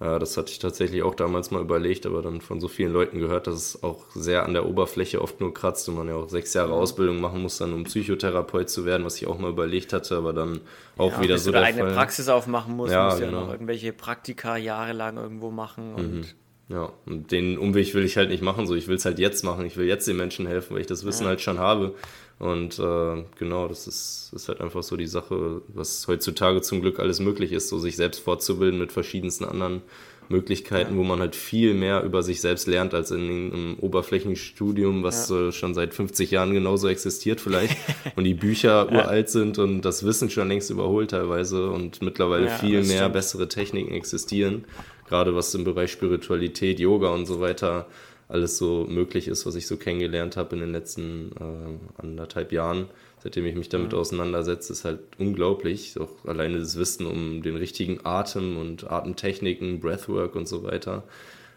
[0.01, 3.19] Äh, das hatte ich tatsächlich auch damals mal überlegt, aber dann von so vielen Leuten
[3.19, 6.29] gehört, dass es auch sehr an der Oberfläche oft nur kratzt und man ja auch
[6.29, 9.93] sechs Jahre Ausbildung machen muss, dann um Psychotherapeut zu werden, was ich auch mal überlegt
[9.93, 10.61] hatte, aber dann
[10.97, 11.95] auch ja, wieder bis so du der eigene Fall.
[11.95, 13.33] Praxis aufmachen musst, ja, musst genau.
[13.33, 16.25] ja noch irgendwelche Praktika jahrelang irgendwo machen und mhm.
[16.69, 19.43] Ja, und den Umweg will ich halt nicht machen, so ich will es halt jetzt
[19.43, 19.65] machen.
[19.65, 21.31] Ich will jetzt den Menschen helfen, weil ich das Wissen ja.
[21.31, 21.95] halt schon habe.
[22.39, 27.01] Und äh, genau, das ist, ist halt einfach so die Sache, was heutzutage zum Glück
[27.01, 29.83] alles möglich ist, so sich selbst fortzubilden mit verschiedensten anderen
[30.29, 30.99] Möglichkeiten, ja.
[30.99, 35.49] wo man halt viel mehr über sich selbst lernt als in einem Oberflächenstudium, was ja.
[35.49, 37.77] äh, schon seit 50 Jahren genauso existiert vielleicht
[38.17, 38.99] und die Bücher ja.
[38.99, 43.13] uralt sind und das Wissen schon längst überholt teilweise und mittlerweile viel mehr stimmt.
[43.15, 44.65] bessere Techniken existieren,
[45.09, 47.87] gerade was im Bereich Spiritualität, Yoga und so weiter
[48.29, 52.89] alles so möglich ist, was ich so kennengelernt habe in den letzten äh, anderthalb Jahren,
[53.23, 53.99] seitdem ich mich damit mhm.
[53.99, 55.99] auseinandersetze, ist halt unglaublich.
[55.99, 61.05] Auch alleine das Wissen um den richtigen Atem und Atemtechniken, Breathwork und so weiter.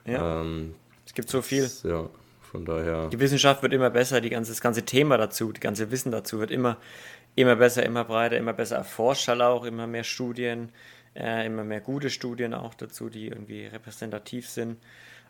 [0.05, 0.41] Ja.
[0.41, 0.73] Ähm,
[1.05, 1.63] es gibt so viel.
[1.63, 2.09] Das, ja,
[2.41, 3.09] von daher.
[3.09, 6.39] Die Wissenschaft wird immer besser, die ganze, das ganze Thema dazu, das ganze Wissen dazu
[6.39, 6.77] wird immer,
[7.35, 10.69] immer besser, immer breiter, immer besser erforscht, halt auch immer mehr Studien,
[11.15, 14.77] äh, immer mehr gute Studien auch dazu, die irgendwie repräsentativ sind.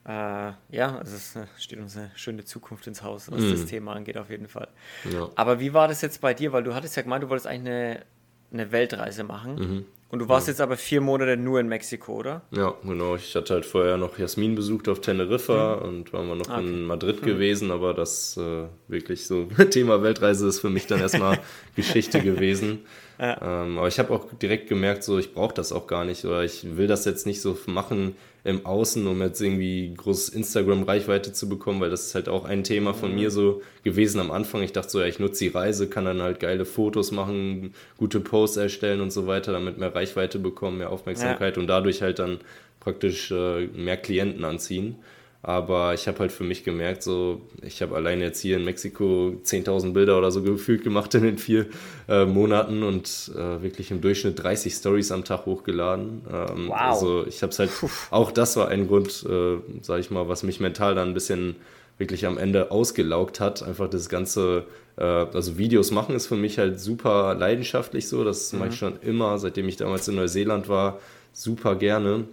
[0.05, 3.51] Äh, ja, also es äh, steht uns eine schöne Zukunft ins Haus, was mm.
[3.51, 4.67] das Thema angeht, auf jeden Fall.
[5.11, 5.29] Ja.
[5.35, 6.51] Aber wie war das jetzt bei dir?
[6.53, 8.05] Weil du hattest ja gemeint, du wolltest eigentlich eine,
[8.51, 9.55] eine Weltreise machen.
[9.55, 9.85] Mhm.
[10.11, 10.51] Und du warst ja.
[10.51, 12.41] jetzt aber vier Monate nur in Mexiko, oder?
[12.51, 13.15] Ja, genau.
[13.15, 15.87] Ich hatte halt vorher noch Jasmin besucht auf Teneriffa mhm.
[15.87, 16.59] und waren wir noch okay.
[16.59, 17.25] in Madrid mhm.
[17.25, 21.39] gewesen, aber das äh, wirklich so Thema Weltreise ist für mich dann erstmal
[21.77, 22.79] Geschichte gewesen.
[23.21, 23.63] Ja.
[23.63, 26.43] Ähm, aber ich habe auch direkt gemerkt, so ich brauche das auch gar nicht oder
[26.43, 31.47] ich will das jetzt nicht so machen im Außen, um jetzt irgendwie groß Instagram-Reichweite zu
[31.47, 33.15] bekommen, weil das ist halt auch ein Thema von mhm.
[33.17, 34.63] mir so gewesen am Anfang.
[34.63, 38.19] Ich dachte so, ja, ich nutze die Reise, kann dann halt geile Fotos machen, gute
[38.19, 41.61] Posts erstellen und so weiter, damit mehr Reichweite bekommen, mehr Aufmerksamkeit ja.
[41.61, 42.39] und dadurch halt dann
[42.79, 44.95] praktisch äh, mehr Klienten anziehen.
[45.43, 49.35] Aber ich habe halt für mich gemerkt, so, ich habe alleine jetzt hier in Mexiko
[49.43, 51.65] 10.000 Bilder oder so gefühlt gemacht in den vier
[52.07, 56.21] äh, Monaten und äh, wirklich im Durchschnitt 30 Stories am Tag hochgeladen.
[56.31, 56.79] Ähm, wow.
[56.79, 57.71] Also ich habe es halt,
[58.11, 61.55] auch das war ein Grund, äh, sage ich mal, was mich mental dann ein bisschen
[61.97, 63.63] wirklich am Ende ausgelaugt hat.
[63.63, 64.65] Einfach das ganze,
[64.97, 68.23] äh, also Videos machen ist für mich halt super leidenschaftlich so.
[68.23, 68.59] Das mhm.
[68.59, 70.99] mache ich schon immer, seitdem ich damals in Neuseeland war,
[71.33, 72.25] super gerne.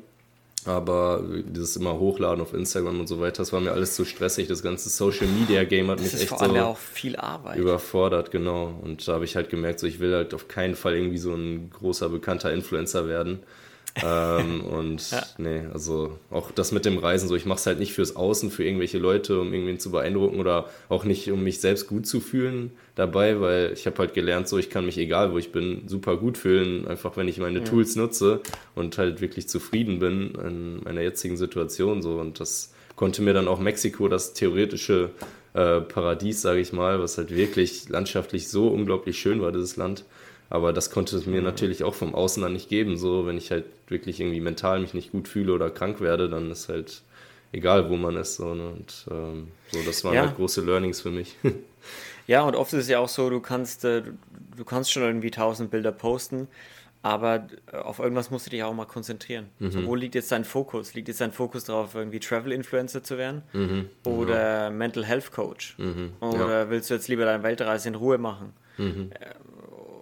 [0.64, 4.48] Aber dieses immer hochladen auf Instagram und so weiter, das war mir alles zu stressig.
[4.48, 7.16] Das ganze Social Media Game hat das mich echt vor allem so ja auch viel
[7.16, 7.58] Arbeit.
[7.58, 8.74] überfordert, genau.
[8.82, 11.32] Und da habe ich halt gemerkt, so ich will halt auf keinen Fall irgendwie so
[11.32, 13.40] ein großer bekannter Influencer werden
[14.04, 15.22] ähm, und ja.
[15.38, 18.50] nee, also auch das mit dem Reisen, so ich mache es halt nicht fürs Außen,
[18.50, 22.20] für irgendwelche Leute, um irgendwen zu beeindrucken oder auch nicht, um mich selbst gut zu
[22.20, 25.82] fühlen dabei, weil ich habe halt gelernt, so ich kann mich, egal wo ich bin,
[25.86, 27.64] super gut fühlen, einfach wenn ich meine ja.
[27.64, 28.40] Tools nutze
[28.74, 33.46] und halt wirklich zufrieden bin in meiner jetzigen Situation so und das konnte mir dann
[33.46, 35.10] auch Mexiko, das theoretische
[35.54, 40.04] äh, Paradies, sage ich mal, was halt wirklich landschaftlich so unglaublich schön war, dieses Land,
[40.50, 41.46] aber das konnte es mir mhm.
[41.46, 42.96] natürlich auch vom Außen dann nicht geben.
[42.96, 46.50] So, wenn ich halt wirklich irgendwie mental mich nicht gut fühle oder krank werde, dann
[46.50, 47.02] ist halt
[47.52, 48.36] egal wo man ist.
[48.36, 48.68] So, ne?
[48.70, 50.26] Und ähm, so, das waren ja.
[50.26, 51.36] halt große Learnings für mich.
[52.26, 54.02] ja, und oft ist es ja auch so, du kannst, äh,
[54.56, 56.48] du kannst schon irgendwie tausend Bilder posten,
[57.02, 59.46] aber äh, auf irgendwas musst du dich auch mal konzentrieren.
[59.58, 59.70] Mhm.
[59.70, 60.94] So, wo liegt jetzt dein Fokus?
[60.94, 63.42] Liegt jetzt dein Fokus darauf, irgendwie Travel-Influencer zu werden?
[63.52, 63.88] Mhm.
[64.04, 64.70] Oder ja.
[64.70, 65.76] Mental Health Coach?
[65.78, 66.12] Mhm.
[66.20, 66.70] Oder ja.
[66.70, 68.52] willst du jetzt lieber deine Weltreise in Ruhe machen?
[68.76, 69.10] Mhm.
[69.10, 69.34] Äh,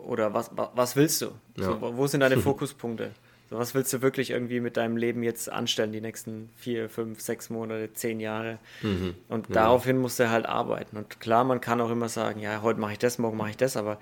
[0.06, 1.26] oder was, was willst du?
[1.56, 1.64] Ja.
[1.64, 3.10] So, wo sind deine Fokuspunkte?
[3.50, 7.20] So, was willst du wirklich irgendwie mit deinem Leben jetzt anstellen, die nächsten vier, fünf,
[7.20, 8.58] sechs Monate, zehn Jahre?
[8.82, 9.14] Mhm.
[9.28, 10.96] Und daraufhin musst du halt arbeiten.
[10.96, 13.56] Und klar, man kann auch immer sagen, ja, heute mache ich das, morgen mache ich
[13.56, 13.98] das, aber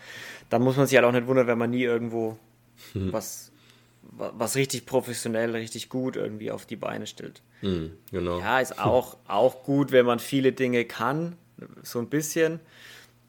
[0.49, 2.39] dann muss man sich halt auch nicht wundern, wenn man nie irgendwo
[2.95, 3.13] mhm.
[3.13, 3.51] was,
[4.03, 7.43] was richtig professionell, richtig gut irgendwie auf die Beine stellt.
[7.61, 8.39] Mhm, genau.
[8.39, 11.37] Ja, ist auch, auch gut, wenn man viele Dinge kann,
[11.83, 12.61] so ein bisschen.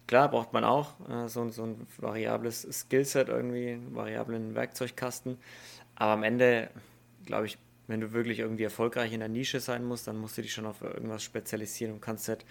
[0.07, 5.37] Klar, braucht man auch äh, so, so ein variables Skillset irgendwie, einen variablen Werkzeugkasten.
[5.95, 6.69] Aber am Ende,
[7.25, 10.41] glaube ich, wenn du wirklich irgendwie erfolgreich in der Nische sein musst, dann musst du
[10.41, 12.45] dich schon auf irgendwas spezialisieren und kannst nicht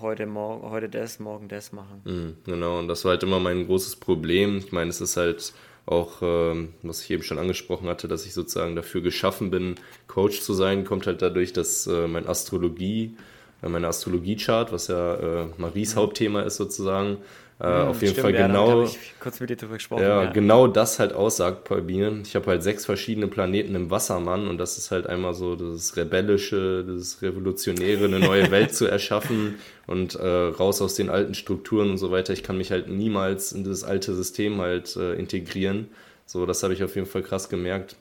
[0.00, 2.02] heute, morgen, heute das, morgen das machen.
[2.04, 4.58] Mhm, genau, und das war halt immer mein großes Problem.
[4.58, 5.52] Ich meine, es ist halt
[5.84, 9.76] auch, ähm, was ich eben schon angesprochen hatte, dass ich sozusagen dafür geschaffen bin,
[10.08, 13.16] Coach zu sein, kommt halt dadurch, dass äh, mein Astrologie,
[13.62, 16.00] äh, meine Astrologie-Chart, was ja äh, Maries mhm.
[16.00, 17.18] Hauptthema ist sozusagen,
[17.58, 18.84] äh, hm, auf jeden stimmt, Fall ja, genau.
[18.84, 20.02] Ich kurz mit dir drüber gesprochen.
[20.02, 22.20] Ja, ja, genau das halt aussagt bei mir.
[22.22, 25.96] Ich habe halt sechs verschiedene Planeten im Wassermann und das ist halt einmal so das
[25.96, 29.54] Rebellische, das Revolutionäre, eine neue Welt zu erschaffen
[29.86, 32.34] und äh, raus aus den alten Strukturen und so weiter.
[32.34, 35.88] Ich kann mich halt niemals in das alte System halt äh, integrieren.
[36.26, 37.96] So, das habe ich auf jeden Fall krass gemerkt,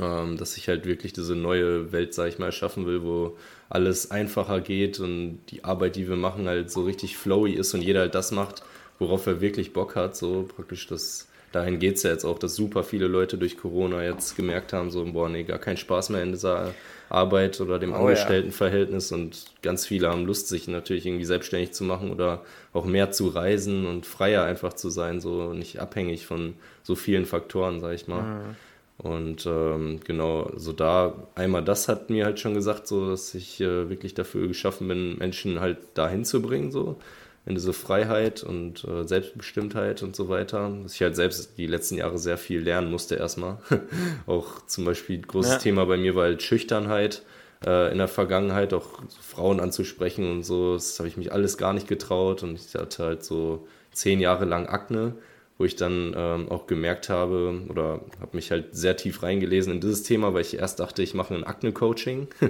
[0.00, 3.36] ähm, dass ich halt wirklich diese neue Welt, sag ich mal, erschaffen will, wo
[3.68, 7.82] alles einfacher geht und die Arbeit, die wir machen, halt so richtig flowy ist und
[7.82, 8.62] jeder halt das macht,
[8.98, 10.16] worauf er wirklich Bock hat.
[10.16, 14.02] So praktisch das, dahin geht es ja jetzt auch, dass super viele Leute durch Corona
[14.02, 16.74] jetzt gemerkt haben, so, boah, nee, gar keinen Spaß mehr in dieser
[17.10, 19.16] Arbeit oder dem oh, Angestelltenverhältnis ja.
[19.18, 23.28] und ganz viele haben Lust, sich natürlich irgendwie selbstständig zu machen oder auch mehr zu
[23.28, 28.08] reisen und freier einfach zu sein, so nicht abhängig von so vielen Faktoren, sag ich
[28.08, 28.22] mal.
[28.22, 28.56] Mhm.
[28.98, 33.60] Und ähm, genau, so da, einmal das hat mir halt schon gesagt, so dass ich
[33.60, 36.98] äh, wirklich dafür geschaffen bin, Menschen halt dahin zu bringen, so
[37.46, 40.70] in diese Freiheit und äh, Selbstbestimmtheit und so weiter.
[40.82, 43.58] Dass ich halt selbst die letzten Jahre sehr viel lernen musste erstmal.
[44.26, 45.58] auch zum Beispiel ein großes ja.
[45.58, 47.22] Thema bei mir war halt Schüchternheit
[47.64, 50.74] äh, in der Vergangenheit, auch so Frauen anzusprechen und so.
[50.74, 54.44] Das habe ich mich alles gar nicht getraut und ich hatte halt so zehn Jahre
[54.44, 55.14] lang Akne
[55.58, 59.80] wo ich dann ähm, auch gemerkt habe oder habe mich halt sehr tief reingelesen in
[59.80, 62.28] dieses Thema, weil ich erst dachte, ich mache ein Akne-Coaching,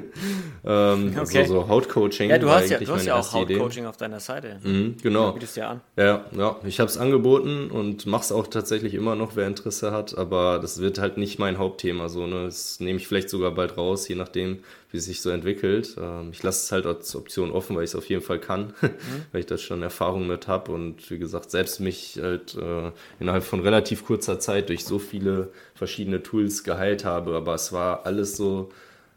[0.65, 1.39] ähm, okay.
[1.39, 2.29] also so Haut-Coaching.
[2.29, 4.61] Ja, du hast ja, du hast ja auch Haut-Coaching auf deiner Seite.
[4.63, 5.29] Mhm, genau.
[5.29, 5.81] Du bietest ja an.
[5.97, 9.91] Ja, ja ich habe es angeboten und mache es auch tatsächlich immer noch, wer Interesse
[9.91, 12.11] hat, aber das wird halt nicht mein Hauptthema.
[12.11, 12.45] So, ne?
[12.45, 14.59] Das nehme ich vielleicht sogar bald raus, je nachdem,
[14.91, 15.97] wie es sich so entwickelt.
[16.01, 18.75] Ähm, ich lasse es halt als Option offen, weil ich es auf jeden Fall kann,
[18.81, 19.25] mhm.
[19.33, 23.45] weil ich da schon Erfahrung mit habe und wie gesagt, selbst mich halt äh, innerhalb
[23.45, 27.37] von relativ kurzer Zeit durch so viele verschiedene Tools geheilt habe.
[27.37, 28.71] Aber es war alles so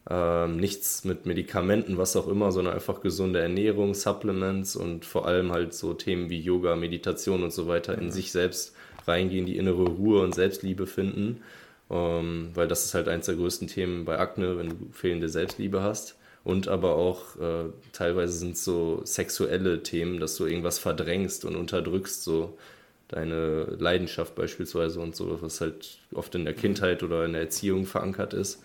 [0.10, 5.51] ähm, nichts mit Medikamenten, was auch immer, sondern einfach gesunde Ernährung, Supplements und vor allem
[5.51, 8.12] halt so Themen wie Yoga, Meditation und so weiter in mhm.
[8.12, 8.75] sich selbst
[9.07, 11.41] reingehen, die innere Ruhe und Selbstliebe finden.
[11.91, 15.84] Ähm, weil das ist halt eins der größten Themen bei Akne, wenn du fehlende Selbstliebe
[15.84, 16.15] hast.
[16.43, 21.56] Und aber auch äh, teilweise sind es so sexuelle Themen, dass du irgendwas verdrängst und
[21.56, 22.58] unterdrückst, so
[23.10, 27.86] deine Leidenschaft beispielsweise und so, was halt oft in der Kindheit oder in der Erziehung
[27.86, 28.63] verankert ist.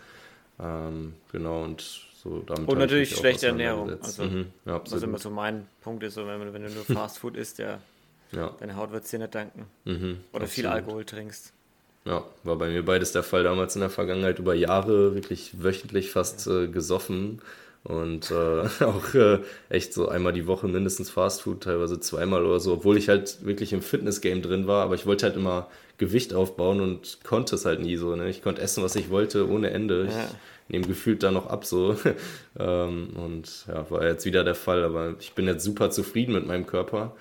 [0.61, 1.81] Ähm, genau, und
[2.23, 2.69] so damit.
[2.69, 4.01] Und natürlich schlechte Ernährung.
[4.01, 7.37] Also, mhm, ja, was immer so mein Punkt ist, so, wenn, wenn du nur Fastfood
[7.37, 7.81] isst, ja,
[8.33, 8.55] ja.
[8.61, 9.67] deine Haut wird es dir nicht danken.
[9.85, 10.51] Mhm, oder absolut.
[10.51, 11.53] viel Alkohol trinkst.
[12.07, 13.43] Ja, war bei mir beides der Fall.
[13.43, 17.43] Damals in der Vergangenheit über Jahre wirklich wöchentlich fast äh, gesoffen
[17.83, 18.35] und äh,
[18.85, 23.09] auch äh, echt so einmal die Woche mindestens Fastfood, teilweise zweimal oder so, obwohl ich
[23.09, 27.57] halt wirklich im Fitnessgame drin war, aber ich wollte halt immer Gewicht aufbauen und konnte
[27.57, 28.15] es halt nie so.
[28.15, 28.29] Ne?
[28.29, 30.05] Ich konnte essen, was ich wollte, ohne Ende.
[30.05, 30.25] Ja.
[30.69, 31.97] Ich nehme gefühlt da noch ab so.
[32.59, 36.47] ähm, und ja, war jetzt wieder der Fall, aber ich bin jetzt super zufrieden mit
[36.47, 37.17] meinem Körper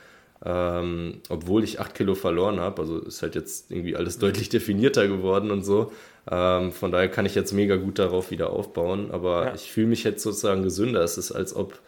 [0.46, 2.84] ähm, obwohl ich 8 Kilo verloren habe.
[2.84, 5.92] Also ist halt jetzt irgendwie alles deutlich definierter geworden und so.
[6.30, 9.10] Ähm, von daher kann ich jetzt mega gut darauf wieder aufbauen.
[9.12, 9.56] Aber ja.
[9.56, 11.02] ich fühle mich jetzt sozusagen gesünder.
[11.02, 11.80] Es ist, als ob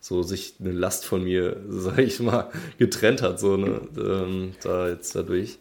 [0.00, 4.88] so sich eine Last von mir, sag ich mal, getrennt hat, so ne, ähm, da
[4.88, 5.58] jetzt dadurch.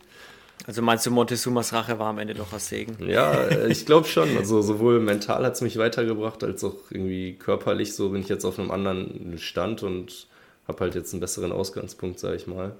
[0.65, 2.95] Also meinst du, Montezumas Rache war am Ende doch was Segen?
[3.07, 4.35] Ja, äh, ich glaube schon.
[4.37, 7.93] Also sowohl mental hat es mich weitergebracht, als auch irgendwie körperlich.
[7.93, 10.27] So bin ich jetzt auf einem anderen Stand und
[10.67, 12.75] habe halt jetzt einen besseren Ausgangspunkt, sage ich mal.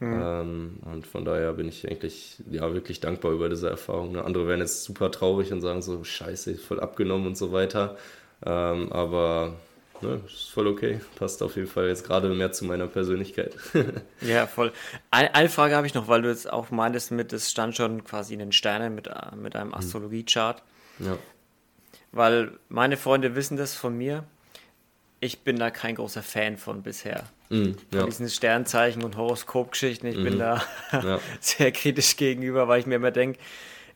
[0.00, 0.20] Mhm.
[0.22, 4.12] Ähm, und von daher bin ich eigentlich ja wirklich dankbar über diese Erfahrung.
[4.12, 4.24] Ne?
[4.24, 7.96] Andere werden jetzt super traurig und sagen so, scheiße, voll abgenommen und so weiter.
[8.44, 9.56] Ähm, aber
[10.00, 11.00] ne, ist voll okay.
[11.16, 13.54] Passt auf jeden Fall jetzt gerade mehr zu meiner Persönlichkeit.
[14.22, 14.72] ja, voll.
[15.10, 18.02] Eine, eine Frage habe ich noch, weil du jetzt auch meintest, mit, es stand schon
[18.02, 19.74] quasi in den Sternen mit, mit einem hm.
[19.74, 20.62] Astrologie-Chart.
[21.00, 21.18] Ja.
[22.12, 24.24] Weil meine Freunde wissen das von mir.
[25.20, 27.24] Ich bin da kein großer Fan von bisher.
[27.50, 28.00] Mm, ja.
[28.00, 30.08] Von diesen Sternzeichen und Horoskopgeschichten.
[30.08, 30.24] Ich mm.
[30.24, 30.38] bin mhm.
[30.38, 31.20] da ja.
[31.40, 33.38] sehr kritisch gegenüber, weil ich mir immer denke,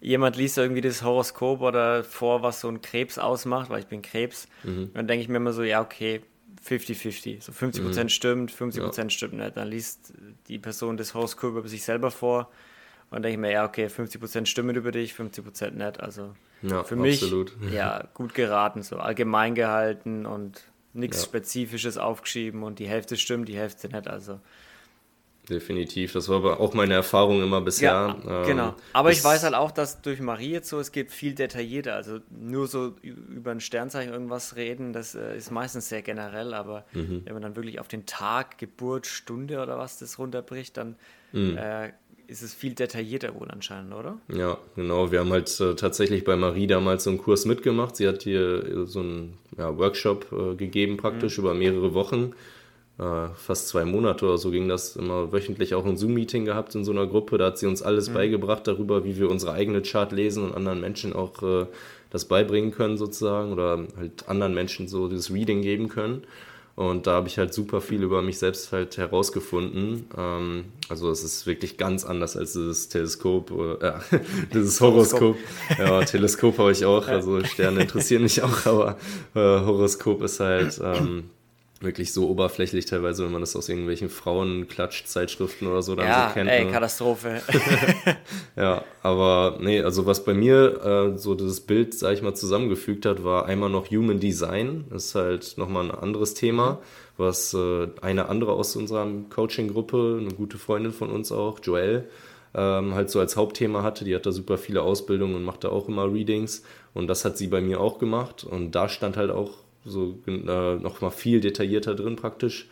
[0.01, 4.03] jemand liest irgendwie das Horoskop oder vor, was so ein Krebs ausmacht, weil ich bin
[4.03, 4.49] Krebs.
[4.63, 4.91] Mhm.
[4.93, 6.21] Dann denke ich mir immer so, ja, okay,
[6.69, 7.43] 50-50.
[7.43, 8.09] So 50% mhm.
[8.09, 9.11] stimmt, 50% ja.
[9.11, 9.57] stimmt nicht.
[9.57, 10.13] Dann liest
[10.49, 12.51] die Person das Horoskop über sich selber vor
[13.11, 16.01] und denke ich mir, ja, okay, 50% stimmen über dich, 50% nicht.
[16.01, 17.57] Also ja, für mich, absolut.
[17.73, 21.25] ja, gut geraten, so allgemein gehalten und nichts ja.
[21.25, 24.09] Spezifisches aufgeschrieben und die Hälfte stimmt, die Hälfte nicht.
[24.09, 24.41] Also
[25.49, 28.17] Definitiv, das war aber auch meine Erfahrung immer bisher.
[28.25, 28.75] Ja, ähm, genau.
[28.95, 31.95] Aber ich weiß halt auch, dass durch Marie jetzt so, es geht viel detaillierter.
[31.95, 36.87] Also nur so über ein Sternzeichen irgendwas reden, das äh, ist meistens sehr generell, aber
[36.93, 37.23] mhm.
[37.27, 40.97] wenn man dann wirklich auf den Tag, Geburt, Stunde oder was das runterbricht, dann
[41.33, 41.59] mhm.
[41.59, 41.93] äh,
[42.27, 44.19] ist es viel detaillierter wohl anscheinend, oder?
[44.29, 45.13] Ja, genau.
[45.13, 47.97] Wir haben halt äh, tatsächlich bei Marie damals so einen Kurs mitgemacht.
[47.97, 51.45] Sie hat hier äh, so einen ja, Workshop äh, gegeben, praktisch mhm.
[51.45, 52.35] über mehrere Wochen
[52.99, 56.85] äh, fast zwei Monate oder so ging das immer wöchentlich auch ein Zoom-Meeting gehabt in
[56.85, 57.39] so einer Gruppe.
[57.39, 58.15] Da hat sie uns alles mhm.
[58.15, 61.67] beigebracht darüber, wie wir unsere eigene Chart lesen und anderen Menschen auch äh,
[62.11, 66.23] das beibringen können sozusagen oder halt anderen Menschen so dieses Reading geben können.
[66.77, 70.07] Und da habe ich halt super viel über mich selbst halt herausgefunden.
[70.17, 73.93] Ähm, also es ist wirklich ganz anders als dieses Teleskop, äh,
[74.53, 75.37] dieses Horoskop.
[75.79, 78.99] ja, Teleskop habe ich auch, also Sterne interessieren mich auch, aber
[79.35, 81.31] äh, Horoskop ist halt ähm,
[81.81, 86.35] wirklich so oberflächlich teilweise, wenn man das aus irgendwelchen Frauenklatschzeitschriften oder so dann ja, so
[86.35, 86.51] kennt.
[86.51, 86.71] Ey, ne?
[86.71, 87.43] Katastrophe.
[88.57, 93.07] ja, aber nee, also was bei mir äh, so das Bild, sag ich mal, zusammengefügt
[93.07, 94.85] hat, war einmal noch Human Design.
[94.91, 96.81] Das ist halt nochmal ein anderes Thema,
[97.17, 102.05] was äh, eine andere aus unserer Coaching-Gruppe, eine gute Freundin von uns auch, Joelle,
[102.55, 104.05] ähm, halt so als Hauptthema hatte.
[104.05, 106.63] Die hat da super viele Ausbildungen und macht da auch immer Readings.
[106.95, 108.45] Und das hat sie bei mir auch gemacht.
[108.45, 112.69] Und da stand halt auch so äh, nochmal viel detaillierter drin praktisch,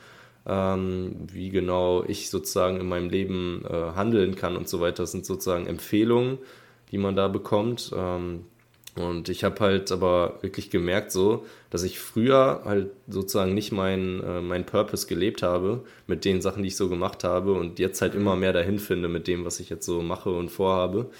[0.46, 5.02] ähm, wie genau ich sozusagen in meinem Leben äh, handeln kann und so weiter.
[5.02, 6.38] Das sind sozusagen Empfehlungen,
[6.90, 7.92] die man da bekommt.
[7.96, 8.46] Ähm,
[8.94, 14.22] und ich habe halt aber wirklich gemerkt so, dass ich früher halt sozusagen nicht meinen
[14.22, 18.02] äh, mein Purpose gelebt habe mit den Sachen, die ich so gemacht habe und jetzt
[18.02, 21.10] halt immer mehr dahin finde mit dem, was ich jetzt so mache und vorhabe.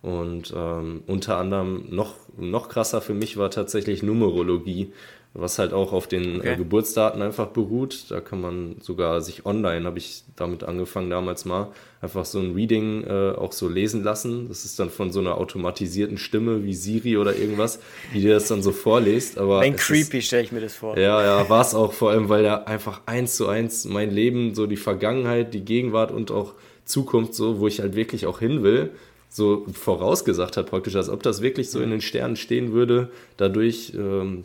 [0.00, 4.92] Und ähm, unter anderem noch, noch krasser für mich war tatsächlich Numerologie
[5.32, 6.52] was halt auch auf den äh, okay.
[6.52, 8.06] äh, Geburtsdaten einfach beruht.
[8.10, 11.68] Da kann man sogar sich online, habe ich damit angefangen damals mal,
[12.00, 14.48] einfach so ein Reading äh, auch so lesen lassen.
[14.48, 17.78] Das ist dann von so einer automatisierten Stimme wie Siri oder irgendwas,
[18.12, 19.38] die dir das dann so vorliest.
[19.38, 20.98] Aber Ein creepy stelle ich mir das vor.
[20.98, 24.54] Ja, ja, war es auch vor allem, weil er einfach eins zu eins mein Leben,
[24.56, 28.64] so die Vergangenheit, die Gegenwart und auch Zukunft, so, wo ich halt wirklich auch hin
[28.64, 28.90] will,
[29.28, 33.10] so vorausgesagt hat praktisch, als ob das wirklich so in den Sternen stehen würde.
[33.36, 34.44] Dadurch ähm,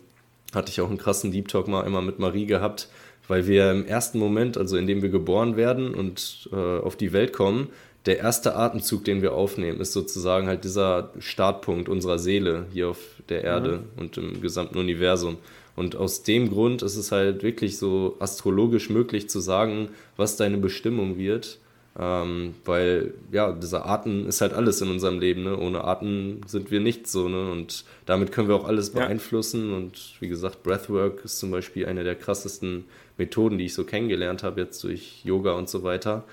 [0.56, 2.90] hatte ich auch einen krassen Deep Talk mal einmal mit Marie gehabt,
[3.28, 7.14] weil wir im ersten Moment, also in dem wir geboren werden und äh, auf die
[7.14, 7.70] Welt kommen,
[8.06, 13.00] der erste Atemzug, den wir aufnehmen, ist sozusagen halt dieser Startpunkt unserer Seele hier auf
[13.30, 14.02] der Erde mhm.
[14.02, 15.38] und im gesamten Universum.
[15.76, 20.58] Und aus dem Grund ist es halt wirklich so astrologisch möglich zu sagen, was deine
[20.58, 21.60] Bestimmung wird.
[21.98, 25.44] Ähm, weil, ja, dieser Atem ist halt alles in unserem Leben.
[25.44, 25.58] Ne?
[25.58, 27.30] Ohne Atem sind wir nichts so.
[27.30, 27.50] Ne?
[27.52, 29.70] Und damit können wir auch alles beeinflussen.
[29.70, 29.78] Ja.
[29.78, 32.86] Und wie gesagt, Breathwork ist zum Beispiel eine der krassesten
[33.18, 36.26] Methoden, die ich so kennengelernt habe, jetzt durch Yoga und so weiter,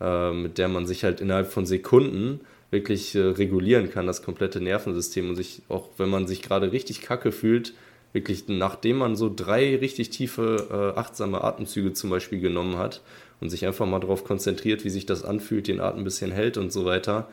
[0.00, 4.60] äh, mit der man sich halt innerhalb von Sekunden wirklich äh, regulieren kann, das komplette
[4.60, 5.28] Nervensystem.
[5.28, 7.72] Und sich, auch wenn man sich gerade richtig kacke fühlt,
[8.12, 13.00] wirklich nachdem man so drei richtig tiefe, äh, achtsame Atemzüge zum Beispiel genommen hat,
[13.44, 16.56] und sich einfach mal darauf konzentriert, wie sich das anfühlt, den Atem ein bisschen hält
[16.56, 17.28] und so weiter,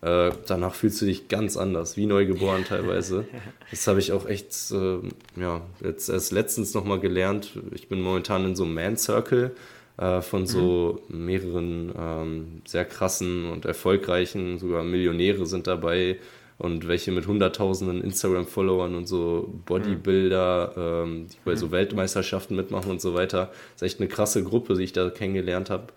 [0.00, 3.26] äh, danach fühlst du dich ganz anders, wie neugeboren teilweise.
[3.72, 4.98] Das habe ich auch echt, äh,
[5.34, 7.58] ja, jetzt erst letztens nochmal gelernt.
[7.74, 9.56] Ich bin momentan in so einem Man Circle
[9.96, 11.24] äh, von so mhm.
[11.26, 16.20] mehreren ähm, sehr krassen und erfolgreichen, sogar Millionäre sind dabei,
[16.58, 23.00] und welche mit hunderttausenden Instagram-Followern und so Bodybuilder, ähm, die bei so Weltmeisterschaften mitmachen und
[23.00, 23.50] so weiter.
[23.74, 25.92] Das ist echt eine krasse Gruppe, die ich da kennengelernt habe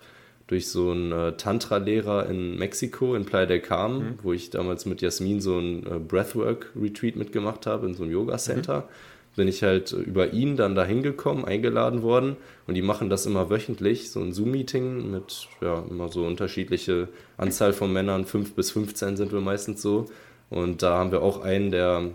[0.50, 4.18] durch so einen äh, Tantra-Lehrer in Mexiko, in Playa del Carmen, mhm.
[4.22, 8.80] wo ich damals mit Jasmin so ein äh, Breathwork-Retreat mitgemacht habe in so einem Yoga-Center.
[8.80, 9.36] Mhm.
[9.36, 12.36] Bin ich halt über ihn dann da hingekommen, eingeladen worden
[12.66, 17.72] und die machen das immer wöchentlich, so ein Zoom-Meeting mit ja, immer so unterschiedliche Anzahl
[17.72, 20.06] von Männern, fünf bis 15 sind wir meistens so
[20.50, 22.10] und da haben wir auch einen, der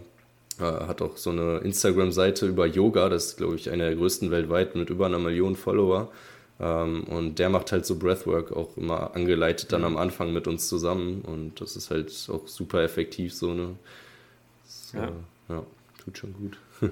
[0.59, 4.31] Äh, hat auch so eine Instagram-Seite über Yoga, das ist, glaube ich, eine der größten
[4.31, 6.09] weltweit mit über einer Million Follower.
[6.61, 9.87] Ähm, und der macht halt so Breathwork auch immer angeleitet dann mhm.
[9.87, 11.23] am Anfang mit uns zusammen.
[11.23, 13.53] Und das ist halt auch super effektiv so.
[13.53, 13.75] Ne?
[14.65, 15.11] So, ja.
[15.49, 15.63] ja,
[16.05, 16.57] tut schon gut.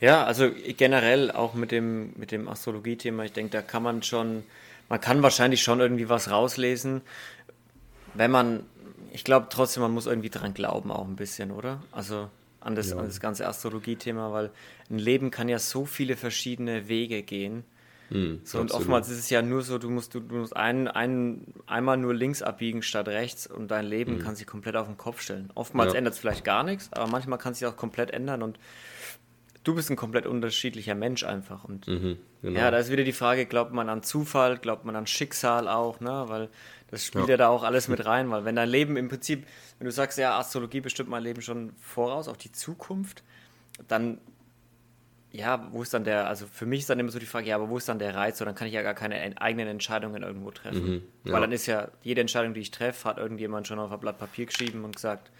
[0.00, 4.44] ja, also generell auch mit dem, mit dem Astrologie-Thema, ich denke, da kann man schon,
[4.88, 7.00] man kann wahrscheinlich schon irgendwie was rauslesen,
[8.14, 8.64] wenn man,
[9.12, 11.82] ich glaube trotzdem, man muss irgendwie dran glauben auch ein bisschen, oder?
[11.92, 12.28] Also
[12.60, 12.96] an das, ja.
[12.96, 14.50] an das ganze Astrologie-Thema, weil
[14.90, 17.64] ein Leben kann ja so viele verschiedene Wege gehen.
[18.10, 20.86] Mhm, so, und oftmals ist es ja nur so, du musst, du, du musst ein,
[20.86, 24.18] ein, einmal nur links abbiegen statt rechts und dein Leben mhm.
[24.20, 25.50] kann sich komplett auf den Kopf stellen.
[25.54, 25.98] Oftmals ja.
[25.98, 28.58] ändert es vielleicht gar nichts, aber manchmal kann es sich auch komplett ändern und
[29.64, 31.64] du bist ein komplett unterschiedlicher Mensch einfach.
[31.64, 32.60] Und mhm, genau.
[32.60, 36.00] ja, da ist wieder die Frage, glaubt man an Zufall, glaubt man an Schicksal auch,
[36.00, 36.24] ne?
[36.26, 36.48] Weil
[36.92, 37.30] das spielt ja.
[37.32, 39.46] ja da auch alles mit rein, weil wenn dein Leben im Prinzip,
[39.78, 43.24] wenn du sagst, ja, Astrologie bestimmt mein Leben schon voraus, auch die Zukunft,
[43.88, 44.18] dann
[45.32, 47.56] ja, wo ist dann der, also für mich ist dann immer so die Frage, ja,
[47.56, 48.36] aber wo ist dann der Reiz?
[48.36, 50.84] So, dann kann ich ja gar keine eigenen Entscheidungen irgendwo treffen.
[50.84, 51.32] Mhm, ja.
[51.32, 54.18] Weil dann ist ja, jede Entscheidung, die ich treffe, hat irgendjemand schon auf ein Blatt
[54.18, 55.30] Papier geschrieben und gesagt,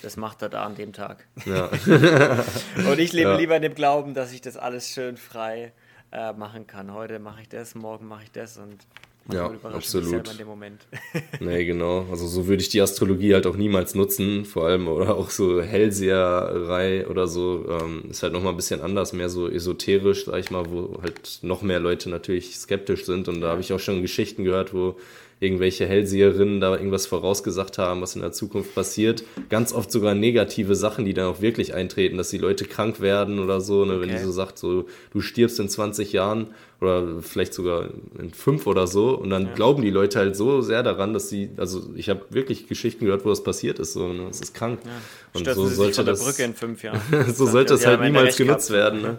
[0.00, 1.26] das macht er da an dem Tag.
[1.44, 1.66] Ja.
[2.90, 3.36] und ich lebe ja.
[3.36, 5.72] lieber in dem Glauben, dass ich das alles schön frei
[6.12, 6.94] äh, machen kann.
[6.94, 8.86] Heute mache ich das, morgen mache ich das und
[9.30, 10.30] ja, absolut.
[10.30, 10.80] in dem Moment.
[11.40, 12.06] nee, genau.
[12.10, 15.62] Also so würde ich die Astrologie halt auch niemals nutzen, vor allem oder auch so
[15.62, 17.64] Hellseherei oder so.
[17.68, 21.38] Ähm, ist halt nochmal ein bisschen anders, mehr so esoterisch, sag ich mal, wo halt
[21.42, 23.28] noch mehr Leute natürlich skeptisch sind.
[23.28, 24.96] Und da habe ich auch schon Geschichten gehört, wo
[25.42, 29.24] irgendwelche Hellseherinnen da irgendwas vorausgesagt haben, was in der Zukunft passiert.
[29.48, 33.40] Ganz oft sogar negative Sachen, die dann auch wirklich eintreten, dass die Leute krank werden
[33.40, 33.84] oder so.
[33.84, 33.94] Ne?
[33.94, 34.02] Okay.
[34.02, 36.48] Wenn die so sagt, so du stirbst in 20 Jahren
[36.82, 39.16] oder vielleicht sogar in fünf oder so.
[39.16, 39.54] Und dann ja.
[39.54, 43.24] glauben die Leute halt so sehr daran, dass sie, also ich habe wirklich Geschichten gehört,
[43.24, 43.92] wo das passiert ist.
[43.92, 44.28] So, ne?
[44.28, 44.80] Es ist krank.
[44.84, 44.90] Ja.
[45.32, 46.24] Und Stürzen so sollte das.
[46.24, 47.00] Brücke in fünf Jahren.
[47.34, 49.02] so sollte es halt niemals genutzt werden.
[49.02, 49.18] Ne?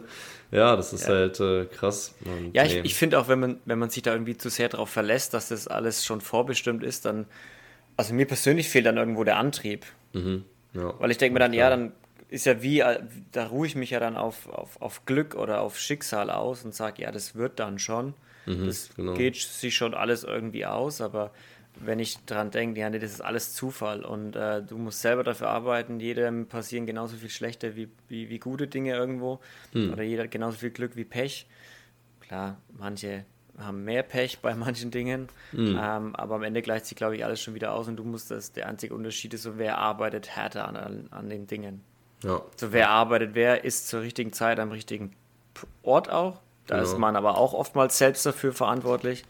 [0.51, 1.15] Ja, das ist ja.
[1.15, 2.13] halt äh, krass.
[2.25, 2.81] Und, ja, ich, nee.
[2.83, 5.49] ich finde auch, wenn man, wenn man sich da irgendwie zu sehr darauf verlässt, dass
[5.49, 7.25] das alles schon vorbestimmt ist, dann,
[7.97, 9.85] also mir persönlich fehlt dann irgendwo der Antrieb.
[10.13, 10.43] Mhm.
[10.75, 10.93] Ja.
[10.99, 11.91] Weil ich denke mir dann, ja, dann
[12.33, 12.83] ist ja wie,
[13.31, 16.73] da ruhe ich mich ja dann auf, auf, auf Glück oder auf Schicksal aus und
[16.73, 18.15] sage, ja, das wird dann schon.
[18.47, 19.13] Mhm, das genau.
[19.13, 21.31] geht sich schon alles irgendwie aus, aber
[21.75, 25.23] wenn ich daran denke, ja, nee, das ist alles Zufall und äh, du musst selber
[25.23, 29.39] dafür arbeiten, jedem passieren genauso viel schlechte wie, wie, wie gute Dinge irgendwo
[29.71, 29.93] hm.
[29.93, 31.47] oder jeder hat genauso viel Glück wie Pech.
[32.19, 33.25] Klar, manche
[33.59, 35.79] haben mehr Pech bei manchen Dingen, hm.
[35.79, 38.31] ähm, aber am Ende gleicht sich, glaube ich, alles schon wieder aus und du musst
[38.31, 41.83] das, der einzige Unterschied ist so, wer arbeitet härter an, an den Dingen.
[42.23, 42.41] Ja.
[42.55, 45.13] So, wer arbeitet, wer ist zur richtigen Zeit am richtigen
[45.83, 46.39] Ort auch.
[46.67, 46.89] Da genau.
[46.89, 49.23] ist man aber auch oftmals selbst dafür verantwortlich.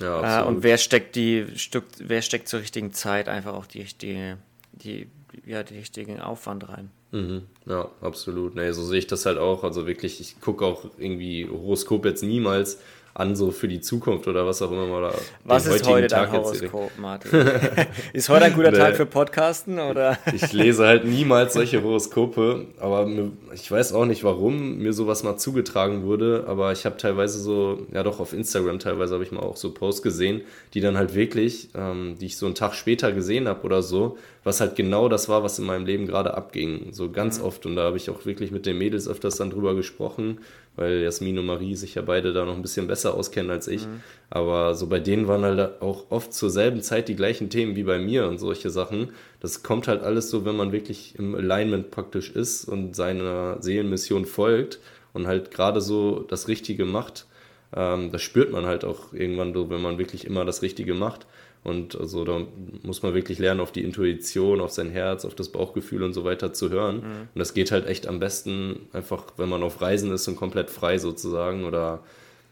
[0.00, 3.82] Ja, äh, und wer steckt die Stück, wer steckt zur richtigen Zeit einfach auch die
[3.82, 4.38] richtige,
[4.72, 5.08] die,
[5.46, 6.90] ja, die richtigen Aufwand rein.
[7.12, 7.42] Mhm.
[7.66, 8.56] Ja, absolut.
[8.56, 9.62] Nee, so sehe ich das halt auch.
[9.62, 12.80] Also wirklich, ich gucke auch irgendwie Horoskop jetzt niemals
[13.14, 15.12] an, so für die Zukunft oder was auch immer mal
[15.44, 17.30] Was ist heute Tag dein Horoskop, Martin?
[18.12, 18.78] ist heute ein guter nee.
[18.78, 20.18] Tag für Podcasten oder?
[20.32, 23.08] ich lese halt niemals solche Horoskope, aber
[23.52, 27.86] ich weiß auch nicht, warum mir sowas mal zugetragen wurde, aber ich habe teilweise so,
[27.92, 30.42] ja doch auf Instagram teilweise habe ich mal auch so Posts gesehen,
[30.72, 34.16] die dann halt wirklich, ähm, die ich so einen Tag später gesehen habe oder so,
[34.44, 37.44] was halt genau das war, was in meinem Leben gerade abging, so ganz mhm.
[37.44, 40.38] oft und da habe ich auch wirklich mit den Mädels öfters dann drüber gesprochen
[40.76, 43.86] weil Jasmin und Marie sich ja beide da noch ein bisschen besser auskennen als ich.
[43.86, 44.00] Mhm.
[44.30, 47.82] Aber so bei denen waren halt auch oft zur selben Zeit die gleichen Themen wie
[47.82, 49.10] bei mir und solche Sachen.
[49.40, 54.24] Das kommt halt alles so, wenn man wirklich im Alignment praktisch ist und seiner Seelenmission
[54.24, 54.80] folgt
[55.12, 57.26] und halt gerade so das Richtige macht.
[57.74, 61.26] Ähm, das spürt man halt auch irgendwann so, wenn man wirklich immer das Richtige macht.
[61.64, 62.44] Und also da
[62.82, 66.24] muss man wirklich lernen, auf die Intuition, auf sein Herz, auf das Bauchgefühl und so
[66.24, 66.96] weiter zu hören.
[66.96, 67.28] Mhm.
[67.34, 70.70] Und das geht halt echt am besten einfach, wenn man auf Reisen ist und komplett
[70.70, 72.02] frei sozusagen oder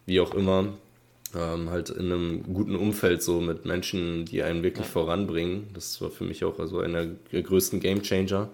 [0.07, 0.75] wie auch immer.
[1.37, 4.93] Ähm, halt in einem guten Umfeld so mit Menschen, die einen wirklich ja.
[4.93, 5.69] voranbringen.
[5.75, 8.49] Das war für mich auch also einer der größten Game Changer.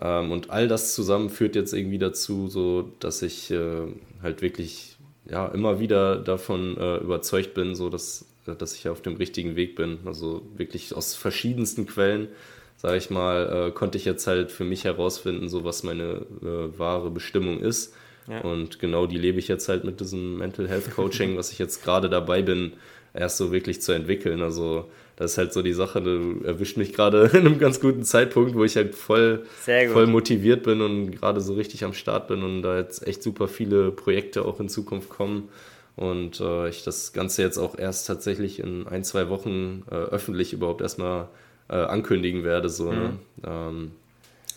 [0.00, 3.86] Ähm, und all das zusammen führt jetzt irgendwie dazu, so dass ich äh,
[4.22, 4.96] halt wirklich
[5.28, 9.76] ja immer wieder davon äh, überzeugt bin, so dass dass ich auf dem richtigen Weg
[9.76, 9.98] bin.
[10.04, 12.28] Also wirklich aus verschiedensten Quellen,
[12.76, 16.78] sage ich mal, äh, konnte ich jetzt halt für mich herausfinden, so was meine äh,
[16.78, 17.94] wahre Bestimmung ist.
[18.28, 18.40] Ja.
[18.40, 21.82] Und genau die lebe ich jetzt halt mit diesem Mental Health Coaching, was ich jetzt
[21.82, 22.72] gerade dabei bin,
[23.14, 24.42] erst so wirklich zu entwickeln.
[24.42, 28.04] Also das ist halt so die Sache, du erwischt mich gerade in einem ganz guten
[28.04, 29.44] Zeitpunkt, wo ich halt voll,
[29.92, 33.48] voll motiviert bin und gerade so richtig am Start bin und da jetzt echt super
[33.48, 35.48] viele Projekte auch in Zukunft kommen
[35.96, 40.52] und äh, ich das Ganze jetzt auch erst tatsächlich in ein, zwei Wochen äh, öffentlich
[40.52, 41.28] überhaupt erstmal
[41.68, 42.68] äh, ankündigen werde.
[42.68, 42.98] So, ne?
[42.98, 43.02] mhm.
[43.02, 43.18] ne?
[43.46, 43.92] ähm,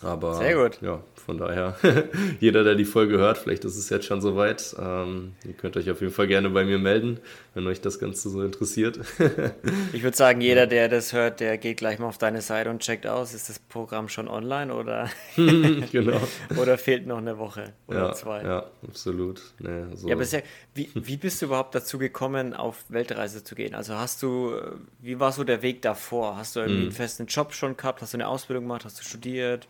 [0.02, 0.78] Aber Sehr gut.
[0.80, 1.76] ja, von daher,
[2.40, 4.76] jeder, der die Folge hört, vielleicht ist es jetzt schon soweit.
[4.78, 7.18] Ähm, ihr könnt euch auf jeden Fall gerne bei mir melden,
[7.52, 9.00] wenn euch das Ganze so interessiert.
[9.92, 12.78] ich würde sagen, jeder, der das hört, der geht gleich mal auf deine Seite und
[12.78, 16.20] checkt aus, ist das Programm schon online oder, genau.
[16.56, 18.42] oder fehlt noch eine Woche oder ja, zwei?
[18.44, 19.42] Ja, absolut.
[19.58, 20.08] Nee, so.
[20.08, 23.74] Ja, bisher, wie, wie bist du überhaupt dazu gekommen, auf Weltreise zu gehen?
[23.74, 24.60] Also hast du,
[25.00, 26.36] wie war so der Weg davor?
[26.36, 26.86] Hast du irgendwie mhm.
[26.86, 28.00] einen festen Job schon gehabt?
[28.00, 28.84] Hast du eine Ausbildung gemacht?
[28.84, 29.66] Hast du studiert?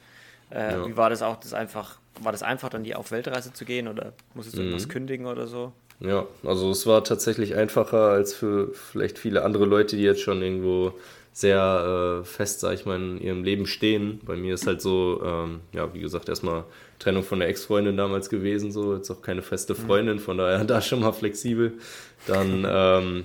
[0.50, 0.86] Äh, ja.
[0.86, 3.88] Wie war das auch, das einfach, war das einfach, dann die auf Weltreise zu gehen
[3.88, 4.68] oder musstest du mhm.
[4.68, 5.72] irgendwas kündigen oder so?
[6.00, 10.42] Ja, also es war tatsächlich einfacher als für vielleicht viele andere Leute, die jetzt schon
[10.42, 10.92] irgendwo
[11.32, 14.20] sehr äh, fest, sag ich mal, in ihrem Leben stehen.
[14.24, 16.64] Bei mir ist halt so, ähm, ja, wie gesagt, erstmal
[16.98, 19.78] Trennung von der Ex-Freundin damals gewesen, so, jetzt auch keine feste mhm.
[19.78, 21.74] Freundin, von daher da schon mal flexibel.
[22.26, 23.24] Dann, ähm,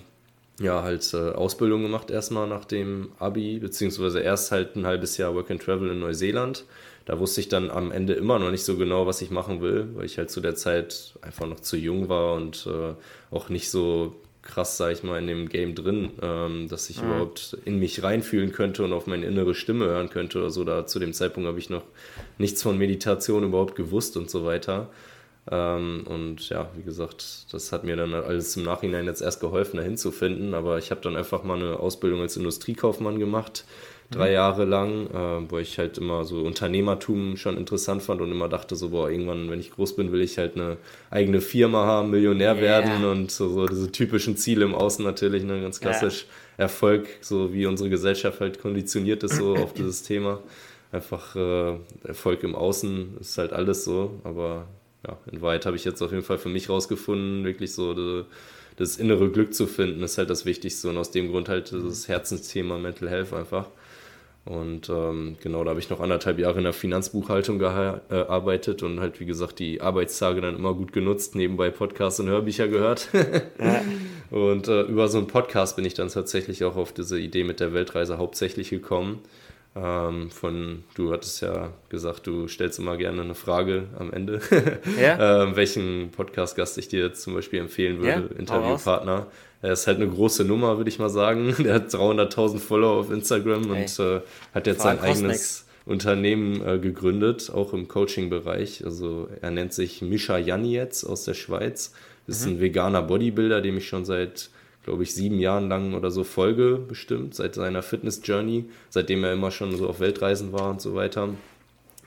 [0.59, 5.33] ja, halt äh, Ausbildung gemacht erstmal nach dem Abi, beziehungsweise erst halt ein halbes Jahr
[5.33, 6.65] Work and Travel in Neuseeland
[7.05, 9.89] da wusste ich dann am Ende immer noch nicht so genau, was ich machen will,
[9.95, 12.93] weil ich halt zu der Zeit einfach noch zu jung war und äh,
[13.33, 17.09] auch nicht so krass, sag ich mal, in dem Game drin, ähm, dass ich mhm.
[17.09, 20.63] überhaupt in mich reinfühlen könnte und auf meine innere Stimme hören könnte oder so.
[20.63, 21.83] Da zu dem Zeitpunkt habe ich noch
[22.37, 24.89] nichts von Meditation überhaupt gewusst und so weiter.
[25.49, 29.77] Ähm, und ja, wie gesagt, das hat mir dann alles im Nachhinein jetzt erst geholfen,
[29.77, 30.53] dahin zu finden.
[30.53, 33.65] Aber ich habe dann einfach mal eine Ausbildung als Industriekaufmann gemacht
[34.11, 34.33] drei mhm.
[34.33, 38.75] Jahre lang, äh, wo ich halt immer so Unternehmertum schon interessant fand und immer dachte
[38.75, 40.77] so, boah, irgendwann, wenn ich groß bin, will ich halt eine
[41.09, 42.61] eigene Firma haben, Millionär yeah.
[42.61, 46.25] werden und so, so, diese typischen Ziele im Außen natürlich, ne, ganz klassisch
[46.57, 46.65] yeah.
[46.65, 50.39] Erfolg, so wie unsere Gesellschaft halt konditioniert ist so auf dieses Thema.
[50.91, 54.67] Einfach äh, Erfolg im Außen ist halt alles so, aber
[55.07, 58.25] ja, in Wahrheit habe ich jetzt auf jeden Fall für mich rausgefunden, wirklich so die,
[58.75, 62.07] das innere Glück zu finden, ist halt das Wichtigste und aus dem Grund halt das
[62.09, 63.67] Herzensthema Mental Health einfach.
[64.43, 69.19] Und ähm, genau, da habe ich noch anderthalb Jahre in der Finanzbuchhaltung gearbeitet und halt,
[69.19, 73.09] wie gesagt, die Arbeitstage dann immer gut genutzt, nebenbei Podcasts und Hörbücher gehört.
[73.59, 73.81] ja.
[74.31, 77.59] Und äh, über so einen Podcast bin ich dann tatsächlich auch auf diese Idee mit
[77.59, 79.19] der Weltreise hauptsächlich gekommen.
[79.75, 84.41] Ähm, von, du hattest ja gesagt, du stellst immer gerne eine Frage am Ende,
[84.99, 85.43] ja?
[85.43, 88.39] ähm, welchen Podcast-Gast ich dir zum Beispiel empfehlen würde, ja?
[88.39, 89.27] Interviewpartner.
[89.61, 91.55] Er ist halt eine große Nummer, würde ich mal sagen.
[91.63, 93.81] Der hat 300.000 Follower auf Instagram Ey.
[93.81, 94.21] und äh,
[94.53, 98.85] hat jetzt sein eigenes Unternehmen äh, gegründet, auch im Coaching-Bereich.
[98.85, 101.93] Also er nennt sich Mischa jetzt aus der Schweiz.
[102.27, 102.53] Das ist mhm.
[102.53, 104.49] ein veganer Bodybuilder, dem ich schon seit,
[104.83, 109.51] glaube ich, sieben Jahren lang oder so folge, bestimmt, seit seiner Fitness-Journey, seitdem er immer
[109.51, 111.29] schon so auf Weltreisen war und so weiter.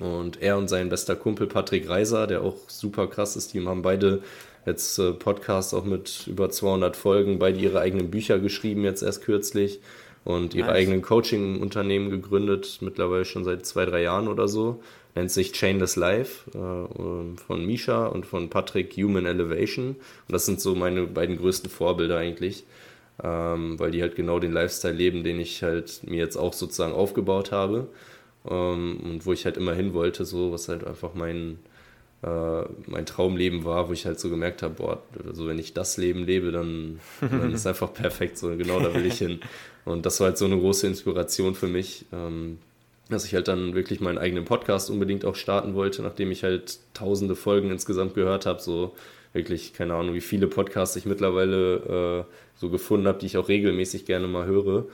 [0.00, 3.82] Und er und sein bester Kumpel Patrick Reiser, der auch super krass ist, die haben
[3.82, 4.22] beide
[4.66, 9.22] jetzt äh, Podcasts auch mit über 200 Folgen, beide ihre eigenen Bücher geschrieben, jetzt erst
[9.22, 9.80] kürzlich
[10.24, 10.76] und ihre nice.
[10.76, 14.82] eigenen Coaching-Unternehmen gegründet, mittlerweile schon seit zwei, drei Jahren oder so.
[15.14, 19.90] Nennt sich Chainless Life äh, ähm, von Misha und von Patrick Human Elevation.
[19.90, 22.64] Und das sind so meine beiden größten Vorbilder eigentlich,
[23.22, 26.94] ähm, weil die halt genau den Lifestyle leben, den ich halt mir jetzt auch sozusagen
[26.94, 27.86] aufgebaut habe.
[28.48, 31.58] Ähm, und wo ich halt immer hin wollte, so was halt einfach mein,
[32.24, 35.96] äh, mein Traumleben war, wo ich halt so gemerkt habe, boah, also wenn ich das
[35.96, 39.40] Leben lebe, dann, dann ist einfach perfekt, so genau da will ich hin.
[39.84, 42.58] Und das war halt so eine große Inspiration für mich, ähm,
[43.10, 46.78] dass ich halt dann wirklich meinen eigenen Podcast unbedingt auch starten wollte, nachdem ich halt
[46.94, 48.94] tausende Folgen insgesamt gehört habe, so
[49.34, 53.48] wirklich, keine Ahnung, wie viele Podcasts ich mittlerweile äh, so gefunden habe, die ich auch
[53.48, 54.86] regelmäßig gerne mal höre.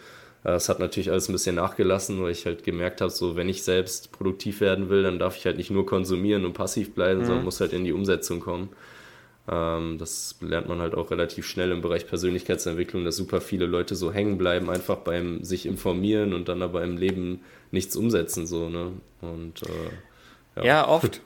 [0.42, 3.62] Es hat natürlich alles ein bisschen nachgelassen, weil ich halt gemerkt habe, so wenn ich
[3.62, 7.24] selbst produktiv werden will, dann darf ich halt nicht nur konsumieren und passiv bleiben, mhm.
[7.26, 8.70] sondern muss halt in die Umsetzung kommen.
[9.48, 13.94] Ähm, das lernt man halt auch relativ schnell im Bereich Persönlichkeitsentwicklung, dass super viele Leute
[13.94, 18.46] so hängen bleiben, einfach beim sich informieren und dann aber im Leben nichts umsetzen.
[18.46, 18.92] So, ne?
[19.20, 20.64] Und, äh, ja.
[20.64, 21.20] ja, oft.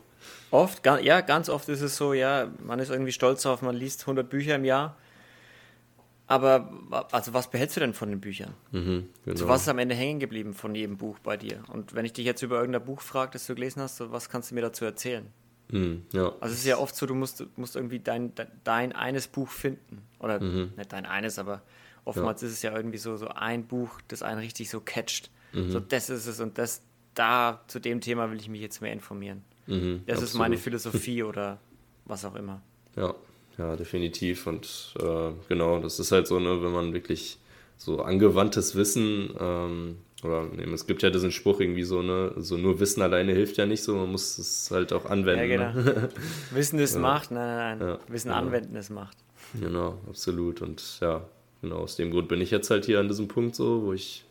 [0.50, 4.02] Oft, ja, ganz oft ist es so, ja, man ist irgendwie stolz darauf, man liest
[4.02, 4.96] 100 Bücher im Jahr
[6.26, 8.54] aber also was behältst du denn von den Büchern?
[8.72, 9.36] Mhm, genau.
[9.36, 11.62] So was ist am Ende hängen geblieben von jedem Buch bei dir?
[11.68, 14.28] Und wenn ich dich jetzt über irgendein Buch frage, das du gelesen hast, so was
[14.28, 15.26] kannst du mir dazu erzählen?
[15.70, 16.32] Mhm, ja.
[16.40, 18.32] Also es ist ja oft so, du musst, musst irgendwie dein,
[18.64, 20.02] dein eines Buch finden.
[20.18, 20.72] Oder mhm.
[20.76, 21.62] nicht dein eines, aber
[22.04, 22.48] oftmals ja.
[22.48, 25.30] ist es ja irgendwie so, so ein Buch, das einen richtig so catcht.
[25.52, 25.70] Mhm.
[25.70, 26.82] So das ist es und das
[27.14, 29.44] da zu dem Thema will ich mich jetzt mehr informieren.
[29.66, 30.30] Mhm, das absolut.
[30.30, 31.58] ist meine Philosophie oder
[32.04, 32.60] was auch immer.
[32.96, 33.14] Ja,
[33.58, 34.46] ja, definitiv.
[34.46, 37.38] Und äh, genau, das ist halt so, ne, wenn man wirklich
[37.76, 42.56] so angewandtes Wissen, ähm, oder ne, es gibt ja diesen Spruch irgendwie so, ne, so
[42.56, 45.50] nur Wissen alleine hilft ja nicht so, man muss es halt auch anwenden.
[45.50, 45.80] Ja, genau.
[45.80, 46.08] Ne?
[46.52, 47.00] Wissen ist ja.
[47.00, 47.88] Macht, nein, nein, nein.
[47.88, 48.40] Ja, Wissen genau.
[48.40, 49.16] anwenden ist Macht.
[49.60, 50.62] Genau, absolut.
[50.62, 51.22] Und ja,
[51.60, 54.24] genau, aus dem Grund bin ich jetzt halt hier an diesem Punkt so, wo ich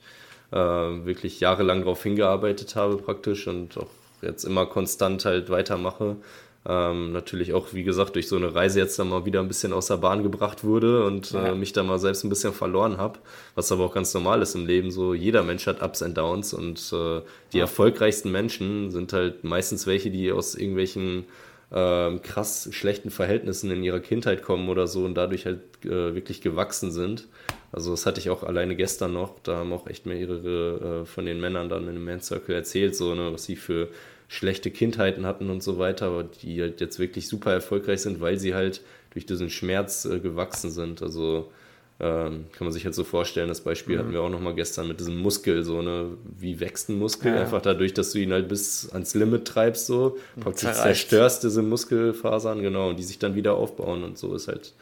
[0.51, 3.89] äh, wirklich jahrelang darauf hingearbeitet habe praktisch und auch
[4.21, 6.17] jetzt immer konstant halt weitermache.
[6.65, 9.73] Ähm, natürlich auch, wie gesagt, durch so eine Reise jetzt dann mal wieder ein bisschen
[9.73, 11.47] aus der Bahn gebracht wurde und äh, ja.
[11.47, 13.19] äh, mich da mal selbst ein bisschen verloren habe,
[13.55, 14.89] was aber auch ganz normal ist im Leben.
[14.89, 17.63] So jeder Mensch hat Ups und Downs und äh, die ja.
[17.63, 21.25] erfolgreichsten Menschen sind halt meistens welche, die aus irgendwelchen
[21.69, 26.39] äh, krass schlechten Verhältnissen in ihrer Kindheit kommen oder so und dadurch halt äh, wirklich
[26.39, 27.27] gewachsen sind.
[27.73, 31.25] Also das hatte ich auch alleine gestern noch, da haben auch echt mehrere äh, von
[31.25, 33.89] den Männern dann in dem Man Circle erzählt, so ne, was sie für
[34.33, 38.39] schlechte Kindheiten hatten und so weiter, aber die halt jetzt wirklich super erfolgreich sind, weil
[38.39, 38.81] sie halt
[39.11, 41.03] durch diesen Schmerz äh, gewachsen sind.
[41.03, 41.51] Also
[41.99, 43.99] ähm, kann man sich halt so vorstellen, das Beispiel mhm.
[43.99, 47.31] hatten wir auch nochmal gestern mit diesem Muskel, so ne, wie wächst ein Muskel?
[47.31, 47.41] Ja.
[47.41, 52.63] Einfach dadurch, dass du ihn halt bis ans Limit treibst, so, praktisch zerstörst diese Muskelfasern,
[52.63, 54.73] genau, und die sich dann wieder aufbauen und so ist halt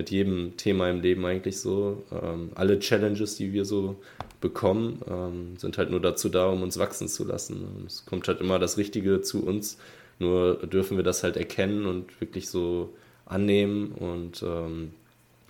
[0.00, 2.02] mit jedem Thema im Leben eigentlich so.
[2.10, 3.96] Ähm, alle Challenges, die wir so
[4.40, 7.84] bekommen, ähm, sind halt nur dazu da, um uns wachsen zu lassen.
[7.86, 9.76] Es kommt halt immer das Richtige zu uns,
[10.18, 12.94] nur dürfen wir das halt erkennen und wirklich so
[13.26, 14.92] annehmen und ähm,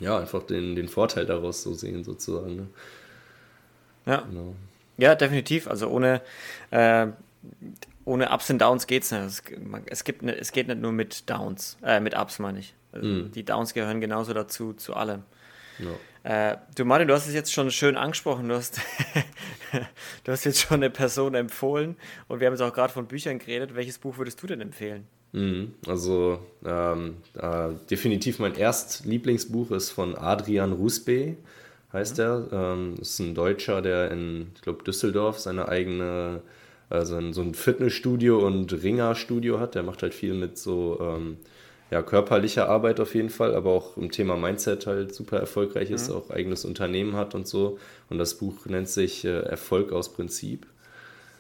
[0.01, 2.57] ja, einfach den, den Vorteil daraus so sehen, sozusagen.
[2.57, 2.67] Ne?
[4.07, 4.23] Ja.
[4.23, 4.57] Genau.
[4.99, 5.69] Ja, definitiv.
[5.69, 6.23] Also ohne,
[6.73, 7.07] äh,
[8.05, 9.23] ohne Ups und Downs geht es nicht.
[9.23, 9.43] Es,
[9.87, 12.75] es, gibt ne, es geht nicht nur mit Downs, äh, mit Ups meine ich.
[12.93, 13.33] Also mm.
[13.33, 15.23] Die Downs gehören genauso dazu, zu allem.
[15.79, 15.91] Ja.
[16.23, 18.49] Äh, du Martin, du hast es jetzt schon schön angesprochen.
[18.49, 18.81] Du hast,
[20.25, 21.97] du hast jetzt schon eine Person empfohlen
[22.29, 23.75] und wir haben jetzt auch gerade von Büchern geredet.
[23.75, 25.07] Welches Buch würdest du denn empfehlen?
[25.33, 25.75] Mhm.
[25.87, 31.37] Also ähm, äh, definitiv mein erst Lieblingsbuch ist von Adrian Rusbe,
[31.93, 32.25] heißt mhm.
[32.25, 32.49] er.
[32.53, 36.43] Ähm, ist ein Deutscher, der in, ich glaube, Düsseldorf seine eigene,
[36.91, 39.75] also so ein Fitnessstudio und Ringerstudio hat.
[39.75, 41.39] Der macht halt viel mit so ähm,
[41.91, 46.09] ja, körperlicher Arbeit auf jeden Fall, aber auch im Thema Mindset halt super erfolgreich ist,
[46.09, 46.17] mhm.
[46.17, 47.79] auch eigenes Unternehmen hat und so.
[48.09, 50.67] Und das Buch nennt sich äh, Erfolg aus Prinzip.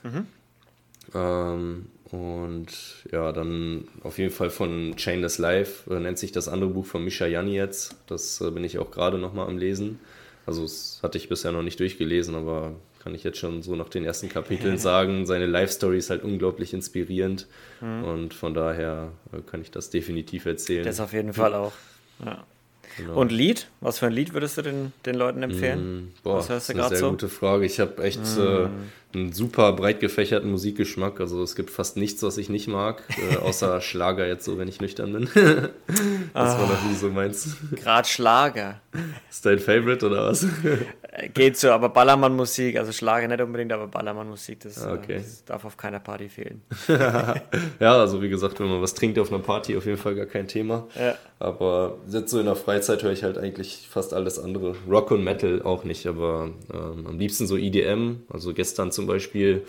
[0.03, 0.27] Mhm.
[1.15, 2.69] Ähm, und
[3.13, 7.05] ja, dann auf jeden Fall von Chainless Life äh, nennt sich das andere Buch von
[7.05, 7.97] Misha Jani jetzt.
[8.07, 10.01] Das äh, bin ich auch gerade nochmal am Lesen.
[10.47, 13.89] Also das hatte ich bisher noch nicht durchgelesen, aber kann ich jetzt schon so nach
[13.89, 15.27] den ersten Kapiteln sagen.
[15.27, 17.47] Seine Life-Story ist halt unglaublich inspirierend
[17.81, 18.05] mhm.
[18.05, 20.85] und von daher äh, kann ich das definitiv erzählen.
[20.85, 21.73] Das auf jeden Fall auch.
[22.25, 22.45] Ja.
[22.97, 23.15] Genau.
[23.21, 23.69] Und Lied?
[23.81, 25.81] Was für ein Lied würdest du den, den Leuten empfehlen?
[25.81, 27.11] Mm, boah, Was hörst du das ist eine sehr so?
[27.11, 27.65] gute Frage.
[27.65, 28.41] Ich habe echt mm.
[28.41, 28.69] äh,
[29.15, 31.21] einen super breit gefächerten Musikgeschmack.
[31.21, 34.69] Also es gibt fast nichts, was ich nicht mag, äh, außer Schlager jetzt so, wenn
[34.69, 35.29] ich nüchtern bin.
[36.35, 37.57] das war noch nie so meins.
[37.75, 38.81] Gerade Schlager.
[39.29, 40.47] Ist dein Favorite oder was?
[41.35, 45.17] Geht so, aber Ballermann-Musik, also Schlager nicht unbedingt, aber Ballermann-Musik, das, ah, okay.
[45.17, 46.63] das, darf auf keiner Party fehlen.
[46.89, 50.27] ja, also wie gesagt, wenn man was trinkt auf einer Party, auf jeden Fall gar
[50.27, 50.87] kein Thema.
[50.99, 51.17] Ja.
[51.41, 54.77] Aber jetzt so in der Freizeit höre ich halt eigentlich fast alles andere.
[54.89, 58.23] Rock und Metal auch nicht, aber ähm, am liebsten so EDM.
[58.29, 59.63] Also gestern zum Beispiel,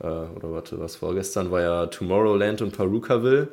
[0.00, 3.48] äh, oder warte, was vorgestern war ja Tomorrowland und Perukaville.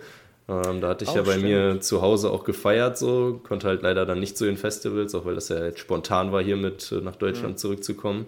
[0.48, 1.46] Ähm, da hatte ich auch ja bei stimmt.
[1.46, 5.26] mir zu Hause auch gefeiert, so konnte halt leider dann nicht zu den Festivals, auch
[5.26, 7.58] weil das ja jetzt spontan war, hier mit äh, nach Deutschland mhm.
[7.58, 8.26] zurückzukommen.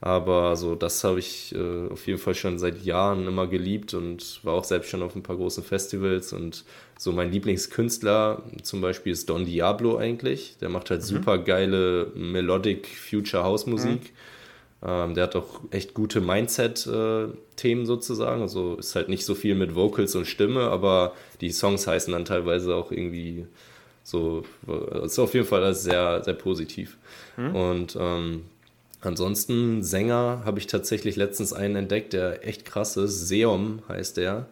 [0.00, 4.40] Aber so, das habe ich äh, auf jeden Fall schon seit Jahren immer geliebt und
[4.44, 6.32] war auch selbst schon auf ein paar großen Festivals.
[6.32, 6.64] Und
[6.96, 10.56] so mein Lieblingskünstler zum Beispiel ist Don Diablo eigentlich.
[10.60, 11.06] Der macht halt mhm.
[11.06, 14.00] super geile Melodic Future House Musik.
[14.00, 14.37] Mhm.
[14.84, 18.42] Ähm, der hat auch echt gute Mindset-Themen sozusagen.
[18.42, 22.24] Also ist halt nicht so viel mit Vocals und Stimme, aber die Songs heißen dann
[22.24, 23.46] teilweise auch irgendwie
[24.04, 24.44] so,
[25.04, 26.96] ist auf jeden Fall sehr, sehr positiv.
[27.36, 27.54] Mhm.
[27.54, 28.44] Und ähm,
[29.00, 33.28] ansonsten Sänger habe ich tatsächlich letztens einen entdeckt, der echt krass ist.
[33.28, 34.46] Seom heißt der.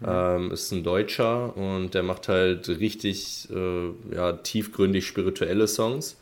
[0.00, 0.06] Mhm.
[0.06, 6.16] Ähm, ist ein Deutscher und der macht halt richtig äh, ja, tiefgründig spirituelle Songs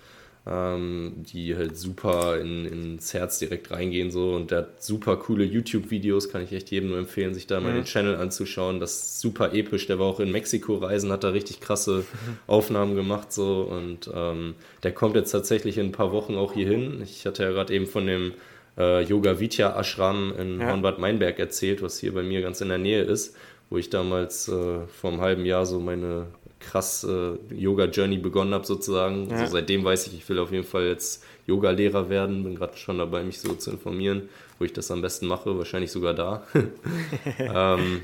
[0.45, 5.45] ähm, die halt super in, ins Herz direkt reingehen so und der hat super coole
[5.45, 7.76] YouTube-Videos, kann ich echt jedem nur empfehlen, sich da mal mhm.
[7.76, 8.80] den Channel anzuschauen.
[8.80, 9.86] Das ist super episch.
[9.86, 12.05] Der war auch in Mexiko reisen, hat da richtig krasse
[12.49, 16.66] Aufnahmen gemacht so und ähm, der kommt jetzt tatsächlich in ein paar Wochen auch hier
[16.66, 17.01] hin.
[17.03, 18.32] Ich hatte ja gerade eben von dem
[18.76, 20.68] äh, Yoga Vidya Ashram in ja.
[20.68, 23.36] Hornbad Meinberg erzählt, was hier bei mir ganz in der Nähe ist,
[23.70, 26.26] wo ich damals äh, vor einem halben Jahr so meine
[26.63, 29.29] krass äh, Yoga-Journey begonnen habe, sozusagen.
[29.29, 29.37] Ja.
[29.37, 32.45] Also seitdem weiß ich, ich will auf jeden Fall jetzt Yoga-Lehrer werden.
[32.45, 35.57] Bin gerade schon dabei, mich so zu informieren, wo ich das am besten mache.
[35.59, 36.47] Wahrscheinlich sogar da.
[37.39, 38.03] ähm,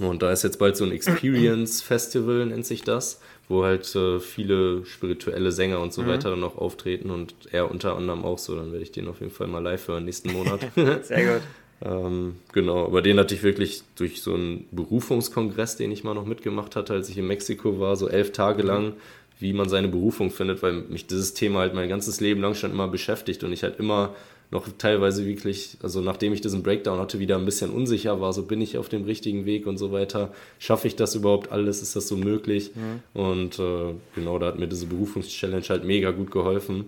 [0.00, 4.20] und da ist jetzt bald so ein Experience Festival, nennt sich das, wo halt äh,
[4.20, 6.08] viele spirituelle Sänger und so mhm.
[6.08, 8.54] weiter dann auch auftreten und er unter anderem auch so.
[8.54, 10.60] Dann werde ich den auf jeden Fall mal live hören nächsten Monat.
[11.02, 11.42] Sehr gut.
[11.84, 16.26] Ähm, genau, aber den hatte ich wirklich durch so einen Berufungskongress, den ich mal noch
[16.26, 18.94] mitgemacht hatte, als ich in Mexiko war, so elf Tage lang,
[19.38, 22.72] wie man seine Berufung findet, weil mich dieses Thema halt mein ganzes Leben lang schon
[22.72, 24.14] immer beschäftigt und ich halt immer
[24.50, 28.44] noch teilweise wirklich, also nachdem ich diesen Breakdown hatte, wieder ein bisschen unsicher war, so
[28.44, 30.32] bin ich auf dem richtigen Weg und so weiter.
[30.58, 31.82] Schaffe ich das überhaupt alles?
[31.82, 32.70] Ist das so möglich?
[32.74, 33.20] Mhm.
[33.20, 36.86] Und äh, genau, da hat mir diese Berufungschallenge halt mega gut geholfen.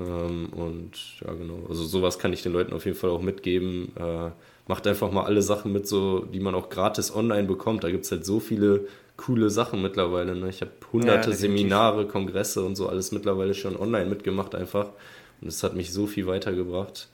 [0.00, 3.92] Ähm, und ja, genau, also sowas kann ich den Leuten auf jeden Fall auch mitgeben.
[3.96, 4.30] Äh,
[4.66, 7.84] macht einfach mal alle Sachen mit, so, die man auch gratis online bekommt.
[7.84, 8.86] Da gibt es halt so viele
[9.16, 10.34] coole Sachen mittlerweile.
[10.34, 10.48] Ne?
[10.48, 14.88] Ich habe hunderte ja, Seminare, Kongresse und so alles mittlerweile schon online mitgemacht einfach.
[15.40, 17.08] Und es hat mich so viel weitergebracht.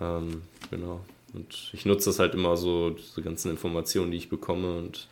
[0.00, 1.00] Ähm, genau.
[1.32, 5.06] Und ich nutze das halt immer so, diese ganzen Informationen, die ich bekomme und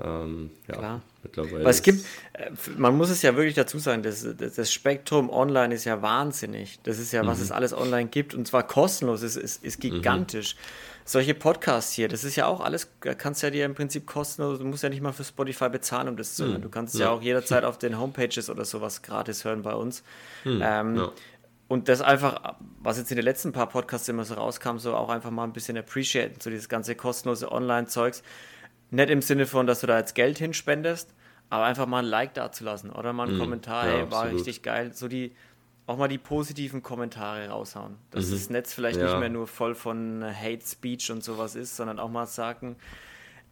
[0.00, 1.02] ähm, ja, Klar.
[1.22, 1.64] mittlerweile.
[1.64, 5.74] Weil es gibt, äh, man muss es ja wirklich dazu sagen, das, das, Spektrum online
[5.74, 6.78] ist ja wahnsinnig.
[6.82, 7.44] Das ist ja, was mhm.
[7.44, 10.54] es alles online gibt und zwar kostenlos, es ist, ist gigantisch.
[10.54, 10.58] Mhm.
[11.04, 14.64] Solche Podcasts hier, das ist ja auch alles, kannst ja dir im Prinzip kostenlos, du
[14.64, 16.58] musst ja nicht mal für Spotify bezahlen, um das zu hören.
[16.58, 16.62] Mhm.
[16.62, 17.06] Du kannst ja.
[17.06, 17.10] ja.
[17.10, 20.02] auch jederzeit auf den Homepages oder sowas gratis hören bei uns.
[20.44, 20.60] Mhm.
[20.64, 21.12] Ähm, ja.
[21.68, 25.08] Und das einfach, was jetzt in den letzten paar Podcasts immer so rauskam, so auch
[25.08, 28.22] einfach mal ein bisschen appreciaten, so dieses ganze kostenlose Online-Zeugs.
[28.92, 31.14] Nicht im Sinne von, dass du da jetzt Geld hinspendest,
[31.48, 33.40] aber einfach mal ein Like dazulassen oder mal einen mhm.
[33.40, 34.40] Kommentar, ja, hey, war absolut.
[34.40, 34.92] richtig geil.
[34.92, 35.34] So die,
[35.86, 37.96] auch mal die positiven Kommentare raushauen.
[38.10, 38.32] Dass mhm.
[38.32, 39.06] das Netz vielleicht ja.
[39.06, 42.76] nicht mehr nur voll von Hate Speech und sowas ist, sondern auch mal sagen,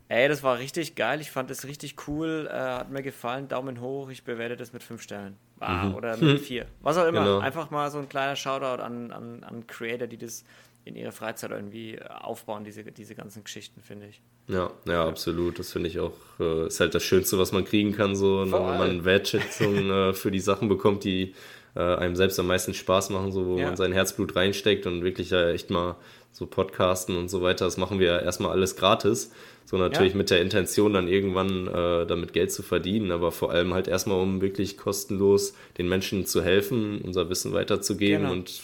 [0.09, 3.81] ey, das war richtig geil, ich fand das richtig cool, äh, hat mir gefallen, Daumen
[3.81, 5.39] hoch, ich bewerte das mit fünf Sternen.
[5.59, 5.95] Ah, mhm.
[5.95, 6.67] Oder mit vier.
[6.83, 7.21] Was auch immer.
[7.25, 7.39] Genau.
[7.39, 10.45] Einfach mal so ein kleiner Shoutout an, an, an Creator, die das
[10.85, 14.21] in ihrer Freizeit irgendwie aufbauen, diese, diese ganzen Geschichten, finde ich.
[14.49, 15.59] Ja, ja, absolut.
[15.59, 18.53] Das finde ich auch, äh, ist halt das Schönste, was man kriegen kann, so, ne,
[18.53, 21.35] wenn man Wertschätzung äh, für die Sachen bekommt, die
[21.77, 23.67] äh, einem selbst am meisten Spaß machen, so wo ja.
[23.67, 25.97] man sein Herzblut reinsteckt und wirklich ja echt mal
[26.33, 29.33] so Podcasten und so weiter, das machen wir ja erstmal alles gratis.
[29.65, 30.19] So natürlich ja.
[30.19, 34.19] mit der Intention, dann irgendwann äh, damit Geld zu verdienen, aber vor allem halt erstmal,
[34.19, 38.33] um wirklich kostenlos den Menschen zu helfen, unser Wissen weiterzugeben genau.
[38.33, 38.61] und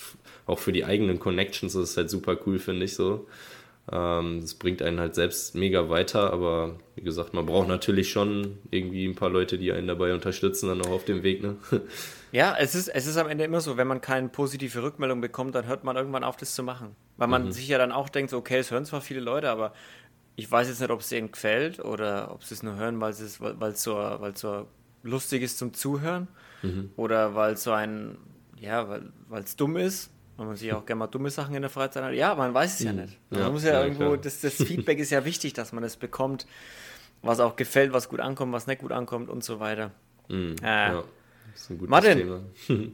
[0.47, 3.27] auch für die eigenen Connections ist es halt super cool, finde ich so.
[3.91, 8.59] Ähm, das bringt einen halt selbst mega weiter, aber wie gesagt, man braucht natürlich schon
[8.71, 11.43] irgendwie ein paar Leute, die einen dabei unterstützen, dann auch auf dem Weg.
[11.43, 11.57] Ne?
[12.33, 15.55] Ja, es ist, es ist am Ende immer so, wenn man keine positive Rückmeldung bekommt,
[15.55, 16.95] dann hört man irgendwann auf, das zu machen.
[17.17, 17.53] Weil man mhm.
[17.53, 19.73] sich ja dann auch denkt, okay, es hören zwar viele Leute, aber
[20.35, 23.13] ich weiß jetzt nicht, ob es denen gefällt oder ob sie es nur hören, weil
[23.13, 24.67] es weil so, weil so
[25.03, 26.29] lustig ist zum Zuhören
[26.63, 26.91] mhm.
[26.97, 28.19] oder weil es so ein,
[28.61, 28.87] ja,
[29.29, 32.05] weil es dumm ist weil man sich auch gerne mal dumme Sachen in der Freizeit
[32.05, 32.15] hat.
[32.15, 33.03] Ja, man weiß es ja mhm.
[33.03, 33.19] nicht.
[33.31, 35.97] Man ja, muss ja, ja irgendwo, das, das, Feedback ist ja wichtig, dass man es
[35.97, 36.47] bekommt,
[37.23, 39.93] was auch gefällt, was gut ankommt, was nicht gut ankommt und so weiter.
[40.29, 41.05] Mhm, äh, ja,
[41.53, 42.41] das ist ein gutes Martin, Thema.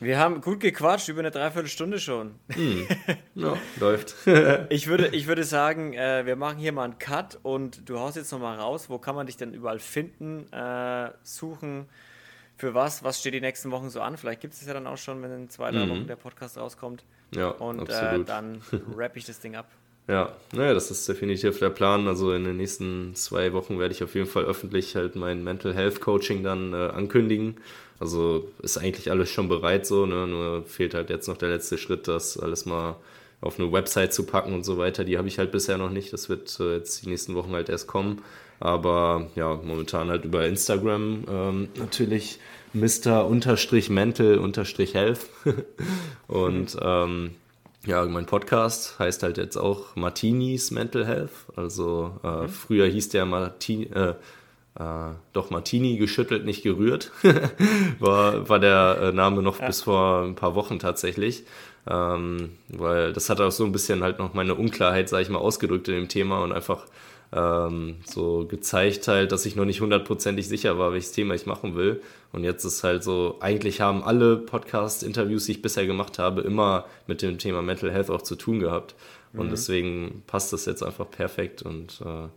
[0.00, 2.34] wir haben gut gequatscht, über eine Dreiviertelstunde schon.
[2.54, 2.86] Mhm.
[3.34, 4.14] Ja, läuft.
[4.70, 8.16] ich, würde, ich würde sagen, äh, wir machen hier mal einen Cut und du haust
[8.16, 11.86] jetzt nochmal raus, wo kann man dich denn überall finden, äh, suchen,
[12.56, 14.16] für was, was steht die nächsten Wochen so an.
[14.16, 15.90] Vielleicht gibt es ja dann auch schon, wenn in zwei, drei mhm.
[15.90, 17.04] Wochen der Podcast rauskommt.
[17.34, 18.62] Ja, und äh, dann
[18.96, 19.66] rappe ich das Ding ab.
[20.08, 22.06] Ja, naja, das ist definitiv der Plan.
[22.06, 25.74] Also in den nächsten zwei Wochen werde ich auf jeden Fall öffentlich halt mein Mental
[25.74, 27.56] Health Coaching dann äh, ankündigen.
[27.98, 30.26] Also ist eigentlich alles schon bereit so, ne?
[30.26, 32.96] nur fehlt halt jetzt noch der letzte Schritt, das alles mal
[33.40, 35.04] auf eine Website zu packen und so weiter.
[35.04, 36.12] Die habe ich halt bisher noch nicht.
[36.12, 38.22] Das wird äh, jetzt die nächsten Wochen halt erst kommen.
[38.60, 42.38] Aber ja, momentan halt über Instagram ähm, natürlich
[42.72, 43.28] Mr.
[43.90, 44.38] Mental
[44.92, 45.20] Health.
[46.28, 47.30] und ähm,
[47.86, 51.30] ja, mein Podcast heißt halt jetzt auch Martinis Mental Health.
[51.54, 52.48] Also äh, mhm.
[52.48, 54.14] früher hieß der Martini, äh,
[54.78, 57.12] äh, doch Martini geschüttelt, nicht gerührt.
[58.00, 59.66] war, war der äh, Name noch ja.
[59.66, 61.44] bis vor ein paar Wochen tatsächlich.
[61.88, 65.38] Ähm, weil das hat auch so ein bisschen halt noch meine Unklarheit, sage ich mal,
[65.38, 66.86] ausgedrückt in dem Thema und einfach
[67.32, 71.74] ähm, so gezeigt halt, dass ich noch nicht hundertprozentig sicher war, welches Thema ich machen
[71.74, 72.02] will.
[72.32, 76.86] Und jetzt ist halt so, eigentlich haben alle Podcast-Interviews, die ich bisher gemacht habe, immer
[77.06, 78.94] mit dem Thema Mental Health auch zu tun gehabt.
[79.32, 79.50] Und mhm.
[79.50, 82.28] deswegen passt das jetzt einfach perfekt und äh,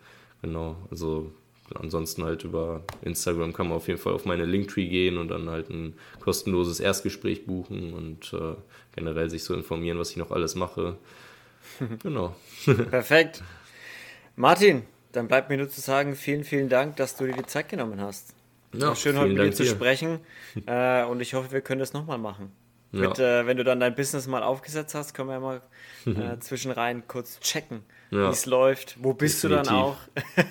[0.41, 1.31] genau, also
[1.75, 5.49] ansonsten halt über Instagram kann man auf jeden Fall auf meine Linktree gehen und dann
[5.49, 8.55] halt ein kostenloses Erstgespräch buchen und äh,
[8.95, 10.97] generell sich so informieren, was ich noch alles mache.
[12.01, 12.35] Genau.
[12.89, 13.43] Perfekt.
[14.39, 17.67] Martin, dann bleibt mir nur zu sagen, vielen, vielen Dank, dass du dir die Zeit
[17.67, 18.33] genommen hast.
[18.73, 20.19] Ja, schön, heute mit dir zu sprechen.
[20.65, 22.51] Äh, und ich hoffe, wir können das nochmal machen.
[22.91, 23.09] Ja.
[23.09, 25.61] Mit, äh, wenn du dann dein Business mal aufgesetzt hast, können wir ja mal
[26.05, 28.27] äh, zwischenrein kurz checken, ja.
[28.27, 28.95] wie es läuft.
[28.99, 29.67] Wo bist Definitiv.
[29.67, 29.97] du dann auch?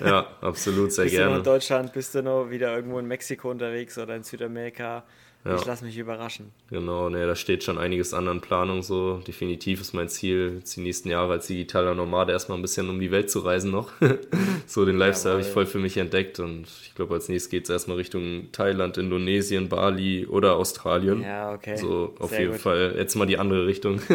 [0.05, 1.25] ja, absolut, sehr bist gerne.
[1.25, 5.03] Du noch in Deutschland, bist du noch wieder irgendwo in Mexiko unterwegs oder in Südamerika?
[5.45, 5.55] Ja.
[5.55, 6.51] Ich lasse mich überraschen.
[6.69, 9.21] Genau, ne, da steht schon einiges an an Planung so.
[9.25, 12.99] Definitiv ist mein Ziel, jetzt die nächsten Jahre als digitaler Nomade erstmal ein bisschen um
[12.99, 13.91] die Welt zu reisen noch.
[14.67, 17.63] so den Lifestyle habe ich voll für mich entdeckt und ich glaube, als nächstes geht
[17.63, 21.21] es erstmal Richtung Thailand, Indonesien, Bali oder Australien.
[21.21, 21.77] Ja, okay.
[21.77, 22.61] So auf sehr jeden gut.
[22.61, 24.01] Fall jetzt mal die andere Richtung.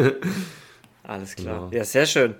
[1.07, 1.69] Alles klar.
[1.69, 1.71] Genau.
[1.71, 2.35] Ja, sehr schön.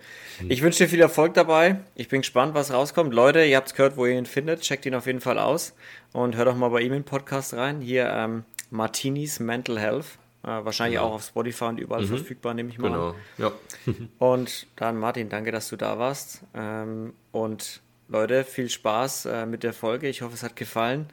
[0.47, 1.79] Ich wünsche dir viel Erfolg dabei.
[1.95, 3.13] Ich bin gespannt, was rauskommt.
[3.13, 4.61] Leute, ihr habt es gehört, wo ihr ihn findet.
[4.61, 5.75] Checkt ihn auf jeden Fall aus
[6.13, 7.81] und hört auch mal bei ihm in den Podcast rein.
[7.81, 8.43] Hier ähm,
[8.75, 10.05] Martinis Mental Health.
[10.43, 11.09] Äh, wahrscheinlich genau.
[11.09, 12.07] auch auf Spotify und überall mhm.
[12.07, 13.09] verfügbar, nehme ich mal genau.
[13.09, 13.15] an.
[13.37, 13.51] Ja.
[14.19, 16.41] und dann, Martin, danke, dass du da warst.
[16.53, 20.07] Ähm, und Leute, viel Spaß äh, mit der Folge.
[20.07, 21.07] Ich hoffe, es hat gefallen.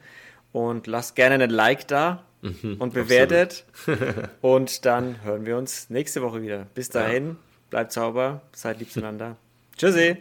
[0.51, 3.65] Und lasst gerne einen Like da mhm, und bewertet.
[4.41, 6.67] und dann hören wir uns nächste Woche wieder.
[6.75, 7.35] Bis dahin, ja.
[7.71, 9.35] bleibt sauber, seid lieb zueinander.
[9.77, 10.17] Tschüssi.